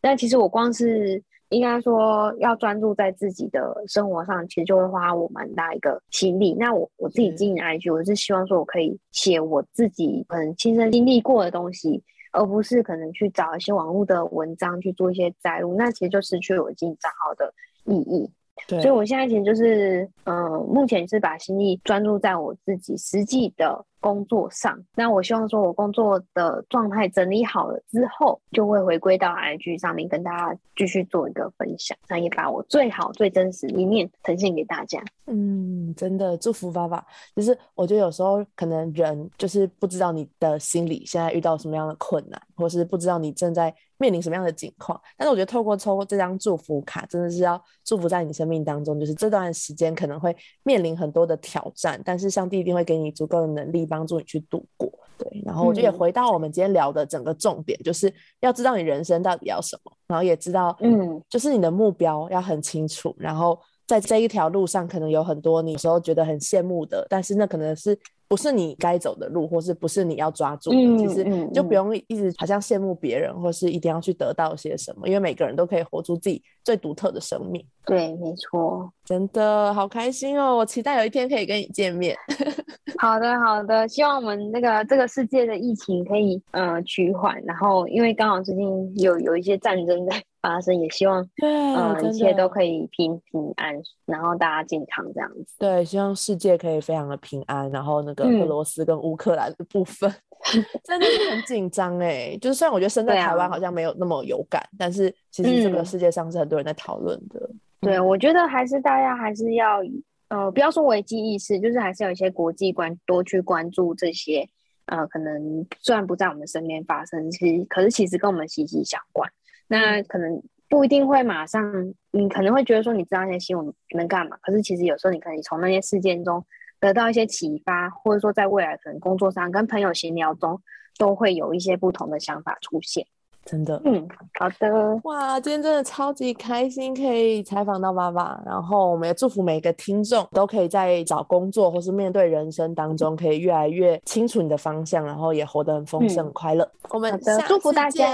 [0.00, 1.22] 但其实我光是
[1.54, 6.52] 应该说要专注在自己的生活上，其实就会花我蛮大一个心力。
[6.54, 12.02] 那我我自己经营 IG，我是希望说我可以写我自己可能亲身经历过的东西，
[12.32, 17.52] 而不是可能去找一些网络的文章去做一些摘录，那其实就失去了我经营账号的
[17.84, 18.28] 意义。
[18.68, 23.84] 所以，我现在其实就是，嗯，目前是把心力专注在我自己实际的。
[24.04, 35.02] 工作上，那我希望说，我工作的状态整理好了之后，就会回归到 IG 上面跟大家继续做一个分享，那也把我最好、最真实一面呈现给大家。
[35.26, 37.02] 嗯，真的祝福爸爸。
[37.34, 45.00] 就是我觉得有时候可能人就是不知道你的心里现在遇到什么样的困难，或是不知道你正在面临什么样的境况。
[45.16, 53.86] 但是我觉得透过抽这张祝福卡，真的是要祝福在你生命当中，就是这段时间可能会面临很多的挑战，但是上帝一定会给你足够的能力。
[53.94, 67.96] 帮助你去度过，对，然后我就也回到我们今天聊的整个重点，就是要知道你人生到底要什么，然后也知道，嗯，就是你的目标要很清楚，然后在这一条路上，可能有很多你有时候觉得很羡慕的，但是那可能是。
[68.34, 77.64] 不是你该走的路，或是不是你要抓住的，其实就不用一直好像羡慕别人，或是一定要去得到些什么，因为每个人都可以活出自己最独特的生命。
[77.86, 80.56] 对，没错，真的好开心哦！
[80.56, 82.16] 我期待有一天可以跟你见面。
[82.98, 90.20] 好的，好的，希望我们那个这个世界的疫情可以呃趋缓，然后因为刚好最近有有一些战争在。
[90.44, 93.74] 发生也希望，对，嗯，一切都可以平平安，
[94.04, 95.56] 然后大家健康这样子。
[95.58, 97.70] 对，希望世界可以非常的平安。
[97.70, 100.12] 然后那个俄罗斯跟乌克兰的部分，
[100.84, 102.36] 真的是很紧张哎。
[102.40, 107.50] 就是虽然我觉得生在台湾好像没有那么有感，但是其实这个世界上是很多人在讨论的。
[107.80, 109.80] 对，我觉得还是大家还是要，
[110.28, 114.48] 呃，不要说危机意识，就是还是有一些国际关多去关注这些，
[114.86, 119.30] 呃，可能虽然不在我们身边发生，其实可是其实跟我们息息相关。
[119.66, 121.62] 那可能不一定会马上，
[122.10, 124.36] 你可能会觉得说你知道那些新闻能干嘛？
[124.42, 126.44] 可是其实有时候你可以从那些事件中
[126.80, 130.60] 得到一些启发，或者说在未来可能工作上跟朋友闲聊中，
[130.98, 133.06] 都会有一些不同的想法出现。
[133.44, 134.08] 真的，嗯，
[134.38, 146.66] 好的，哇，今天真的超级开心，可以采访到妈妈，然后我们也祝福每个听众都可以在找工作或是面对人生当中，可以越来越清楚你的方向，然后也活得很丰盛快乐。
[146.88, 148.10] 我们祝福大家，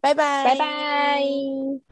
[0.00, 1.91] 拜拜，拜拜。